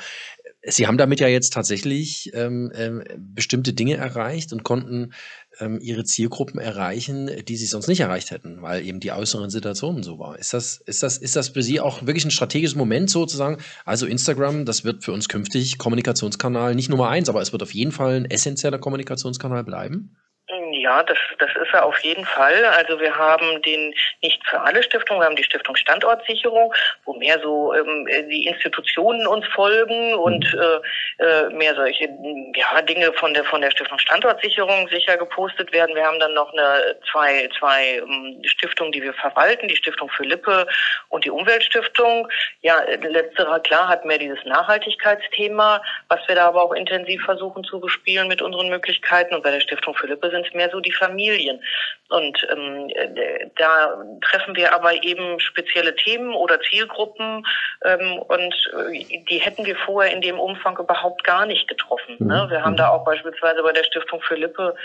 Sie 0.69 0.87
haben 0.87 0.99
damit 0.99 1.21
ja 1.21 1.29
jetzt 1.29 1.53
tatsächlich 1.53 2.33
ähm, 2.35 2.73
ähm, 2.75 3.03
bestimmte 3.19 3.73
Dinge 3.73 3.97
erreicht 3.97 4.53
und 4.53 4.65
konnten 4.65 5.13
ähm, 5.61 5.79
ihre 5.81 6.05
Zielgruppen 6.05 6.59
erreichen, 6.61 7.31
die 7.47 7.57
sie 7.57 7.67
sonst 7.67 7.87
nicht 7.87 8.01
erreicht 8.01 8.31
hätten, 8.31 8.63
weil 8.63 8.85
eben 8.85 9.01
die 9.01 9.13
äußeren 9.13 9.49
Situationen 9.49 10.03
so 10.03 10.19
war. 10.19 10.39
Ist 10.39 10.53
das, 10.53 10.79
ist 10.79 11.03
das, 11.03 11.19
ist 11.19 11.37
das 11.37 11.51
für 11.51 11.63
Sie 11.63 11.81
auch 11.81 12.07
wirklich 12.07 12.25
ein 12.25 12.31
strategisches 12.31 12.77
Moment 12.77 13.11
sozusagen? 13.11 13.59
Also 13.85 14.07
Instagram, 14.07 14.65
das 14.65 14.85
wird 14.85 15.05
für 15.05 15.13
uns 15.13 15.29
künftig 15.29 15.79
Kommunikationskanal 15.79 16.75
nicht 16.75 16.89
Nummer 16.89 17.09
eins, 17.09 17.29
aber 17.29 17.41
es 17.41 17.53
wird 17.53 17.63
auf 17.63 17.73
jeden 17.73 17.93
Fall 17.93 18.17
ein 18.17 18.25
essentieller 18.25 18.79
Kommunikationskanal 18.79 19.65
bleiben? 19.65 20.17
Ja, 20.87 21.03
das, 21.03 21.19
das 21.41 21.51
ist 21.61 21.75
er 21.75 21.85
auf 21.85 21.99
jeden 22.05 22.25
Fall. 22.25 22.65
Also 22.65 23.01
wir 23.01 23.13
haben 23.13 23.61
den 23.63 23.93
nicht 24.23 24.41
für 24.47 24.61
alle 24.61 24.85
Stiftungen, 24.85 25.21
wir 25.21 25.27
haben 25.27 25.35
die 25.35 25.43
Stiftung 25.43 25.75
Standortsicherung, 25.75 26.73
wo 27.05 27.15
mehr 27.15 27.41
so 27.43 27.75
ähm, 27.75 28.07
die 28.31 28.47
Institutionen 28.47 29.27
uns 29.27 29.45
folgen 29.49 30.15
und 30.15 30.45
mhm. 30.55 30.61
äh, 31.19 31.25
äh, 31.25 31.51
mehr 31.51 31.75
solche 31.75 32.09
ja, 32.55 32.81
Dinge 32.83 33.13
von 33.15 33.35
der 33.35 33.43
von 33.43 33.63
der 33.63 33.73
Stiftung 33.73 33.99
Standortsicherung 33.99 34.87
sicher 34.87 35.17
gepostet 35.17 35.73
werden. 35.73 35.97
Wir 35.97 36.05
haben 36.05 36.21
dann 36.21 36.35
noch 36.35 36.53
eine 36.53 36.97
zwei 37.11 37.49
zwei 37.59 37.97
ähm, 37.97 38.41
Stiftungen, 38.45 38.93
die 38.93 39.03
wir 39.03 39.15
verwalten, 39.15 39.67
die 39.67 39.75
Stiftung 39.75 40.09
für 40.11 40.23
Lippe 40.23 40.69
und 41.09 41.25
die 41.25 41.31
Umweltstiftung. 41.31 42.29
Ja, 42.63 42.81
letzterer 43.03 43.59
klar 43.59 43.89
hat 43.89 44.05
mehr 44.05 44.19
dieses 44.19 44.45
Nachhaltigkeitsthema, 44.45 45.83
was 46.09 46.21
wir 46.29 46.37
da 46.37 46.47
aber 46.47 46.63
auch 46.63 46.75
intensiv 46.75 47.25
versuchen 47.25 47.65
zu 47.65 47.81
bespielen 47.81 48.29
mit 48.29 48.41
unseren 48.41 48.69
Möglichkeiten. 48.69 49.35
Und 49.35 49.43
bei 49.43 49.51
der 49.51 49.61
Stiftung 49.61 49.97
für 49.97 50.07
Lippe 50.07 50.31
sind 50.31 50.47
es 50.47 50.55
mehr 50.55 50.71
so 50.71 50.76
so 50.77 50.81
die 50.81 50.93
Familien. 50.93 51.61
Und 52.09 52.47
ähm, 52.53 52.89
äh, 52.95 53.49
da 53.57 53.97
treffen 54.21 54.55
wir 54.55 54.73
aber 54.73 55.03
eben 55.03 55.41
spezielle 55.41 55.97
Themen 55.97 56.35
oder 56.35 56.61
Zielgruppen 56.61 57.45
ähm, 57.85 58.19
und 58.19 58.55
äh, 58.93 59.25
die 59.29 59.39
hätten 59.39 59.67
wir 59.67 59.75
vorher 59.75 60.13
in 60.13 60.21
dem 60.21 60.39
Umfang 60.39 60.79
überhaupt 60.79 61.25
gar 61.25 61.47
nicht 61.47 61.67
getroffen. 61.67 62.17
Ne? 62.21 62.45
Mhm. 62.45 62.51
Wir 62.51 62.63
haben 62.63 62.77
da 62.77 62.91
auch 62.91 63.05
beispielsweise 63.05 63.63
bei 63.63 63.73
der 63.73 63.85
Stiftung 63.85 64.21
für 64.21 64.37
Lippe 64.37 64.77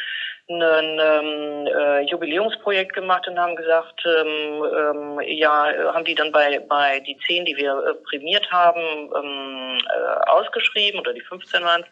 ein 0.59 0.99
ähm, 0.99 1.67
äh, 1.67 2.01
Jubiläumsprojekt 2.01 2.93
gemacht 2.93 3.27
und 3.27 3.39
haben 3.39 3.55
gesagt, 3.55 4.03
ähm, 4.05 4.63
ähm, 4.63 5.21
ja, 5.25 5.67
haben 5.93 6.05
die 6.05 6.15
dann 6.15 6.31
bei, 6.31 6.59
bei 6.67 6.99
die 7.01 7.17
zehn, 7.27 7.45
die 7.45 7.55
wir 7.55 7.71
äh, 7.71 7.93
prämiert 8.09 8.51
haben, 8.51 8.81
ähm, 9.15 9.77
äh, 9.77 10.29
ausgeschrieben 10.29 10.99
oder 10.99 11.13
die 11.13 11.21
15 11.21 11.63
waren 11.63 11.85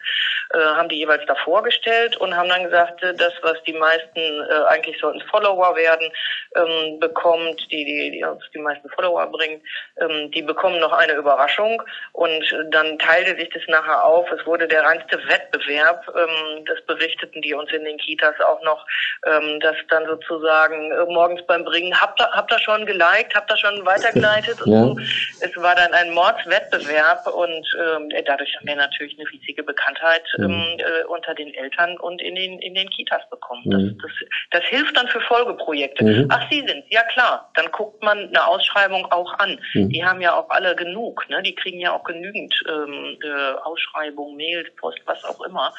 äh, 0.52 0.58
haben 0.58 0.88
die 0.88 0.98
jeweils 0.98 1.24
da 1.26 1.34
vorgestellt 1.36 2.16
und 2.16 2.36
haben 2.36 2.48
dann 2.48 2.64
gesagt, 2.64 3.02
äh, 3.02 3.14
das, 3.14 3.32
was 3.42 3.62
die 3.68 3.72
meisten 3.72 4.18
äh, 4.18 4.64
eigentlich 4.68 4.98
sollten 4.98 5.20
Follower 5.28 5.76
werden, 5.76 6.10
ähm, 6.56 6.98
bekommt, 6.98 7.60
die, 7.70 7.84
die, 7.84 8.10
die 8.10 8.24
die 8.52 8.58
meisten 8.58 8.88
Follower 8.90 9.26
bringt, 9.28 9.62
ähm, 10.00 10.30
die 10.32 10.42
bekommen 10.42 10.80
noch 10.80 10.92
eine 10.92 11.12
Überraschung 11.12 11.80
und 12.12 12.42
dann 12.72 12.98
teilte 12.98 13.36
sich 13.36 13.48
das 13.50 13.62
nachher 13.68 14.04
auf. 14.04 14.30
Es 14.32 14.44
wurde 14.44 14.66
der 14.66 14.82
reinste 14.82 15.18
Wettbewerb, 15.28 16.04
ähm, 16.16 16.64
das 16.64 16.84
berichteten 16.84 17.42
die 17.42 17.54
uns 17.54 17.70
in 17.72 17.84
den 17.84 17.98
Kitas 17.98 18.34
auch 18.40 18.49
noch, 18.62 18.86
ähm, 19.26 19.60
dass 19.60 19.76
dann 19.88 20.06
sozusagen 20.06 20.90
äh, 20.90 21.04
morgens 21.12 21.44
beim 21.46 21.64
Bringen, 21.64 21.98
habt 22.00 22.20
ihr, 22.20 22.30
habt 22.32 22.52
ihr 22.52 22.58
schon 22.58 22.86
geliked, 22.86 23.34
habt 23.34 23.50
ihr 23.50 23.56
schon 23.56 23.84
weitergeleitet 23.84 24.60
und 24.62 24.72
ja. 24.72 24.82
so. 24.82 24.98
Es 25.40 25.56
war 25.56 25.74
dann 25.74 25.92
ein 25.92 26.12
Mordswettbewerb 26.12 27.26
und 27.26 27.66
ähm, 27.78 28.08
dadurch 28.26 28.54
haben 28.56 28.66
wir 28.66 28.76
natürlich 28.76 29.18
eine 29.18 29.28
riesige 29.30 29.62
Bekanntheit 29.62 30.22
mhm. 30.38 30.44
ähm, 30.44 30.78
äh, 30.78 31.04
unter 31.06 31.34
den 31.34 31.52
Eltern 31.54 31.98
und 31.98 32.20
in 32.22 32.34
den, 32.34 32.58
in 32.60 32.74
den 32.74 32.88
Kitas 32.90 33.22
bekommen. 33.30 33.62
Mhm. 33.64 33.98
Das, 33.98 34.10
das, 34.10 34.60
das 34.62 34.64
hilft 34.70 34.96
dann 34.96 35.08
für 35.08 35.20
Folgeprojekte. 35.20 36.04
Mhm. 36.04 36.26
Ach, 36.30 36.42
Sie 36.50 36.64
sind 36.66 36.84
ja 36.88 37.02
klar. 37.04 37.50
Dann 37.54 37.70
guckt 37.72 38.02
man 38.02 38.18
eine 38.18 38.46
Ausschreibung 38.46 39.06
auch 39.12 39.32
an. 39.38 39.60
Mhm. 39.74 39.90
Die 39.90 40.04
haben 40.04 40.20
ja 40.20 40.34
auch 40.34 40.48
alle 40.50 40.74
genug, 40.74 41.28
ne? 41.28 41.42
Die 41.42 41.54
kriegen 41.54 41.80
ja 41.80 41.92
auch 41.92 42.04
genügend 42.04 42.54
ähm, 42.68 43.18
äh, 43.22 43.52
Ausschreibungen, 43.62 44.36
Mails, 44.36 44.68
Post, 44.76 45.00
was 45.06 45.22
auch 45.24 45.40
immer 45.42 45.72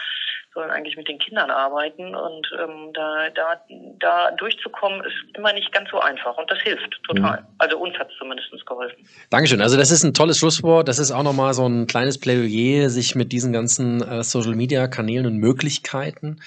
sollen 0.53 0.69
eigentlich 0.69 0.97
mit 0.97 1.07
den 1.07 1.17
Kindern 1.17 1.49
arbeiten 1.49 2.13
und 2.13 2.47
ähm, 2.59 2.91
da, 2.93 3.29
da, 3.33 3.61
da 3.99 4.31
durchzukommen 4.31 5.01
ist 5.01 5.37
immer 5.37 5.53
nicht 5.53 5.71
ganz 5.71 5.89
so 5.89 5.99
einfach 5.99 6.37
und 6.37 6.51
das 6.51 6.59
hilft 6.61 6.99
total. 7.03 7.41
Mhm. 7.41 7.47
Also 7.57 7.77
uns 7.77 7.97
hat 7.97 8.09
es 8.11 8.17
zumindest 8.17 8.49
geholfen. 8.65 8.97
Dankeschön. 9.29 9.61
Also 9.61 9.77
das 9.77 9.91
ist 9.91 10.03
ein 10.03 10.13
tolles 10.13 10.39
Schlusswort. 10.39 10.87
Das 10.87 10.99
ist 10.99 11.11
auch 11.11 11.23
nochmal 11.23 11.53
so 11.53 11.65
ein 11.65 11.87
kleines 11.87 12.19
Plädoyer, 12.19 12.89
sich 12.89 13.15
mit 13.15 13.31
diesen 13.31 13.53
ganzen 13.53 14.01
äh, 14.01 14.23
Social 14.23 14.55
Media 14.55 14.87
Kanälen 14.87 15.25
und 15.25 15.37
Möglichkeiten 15.37 16.41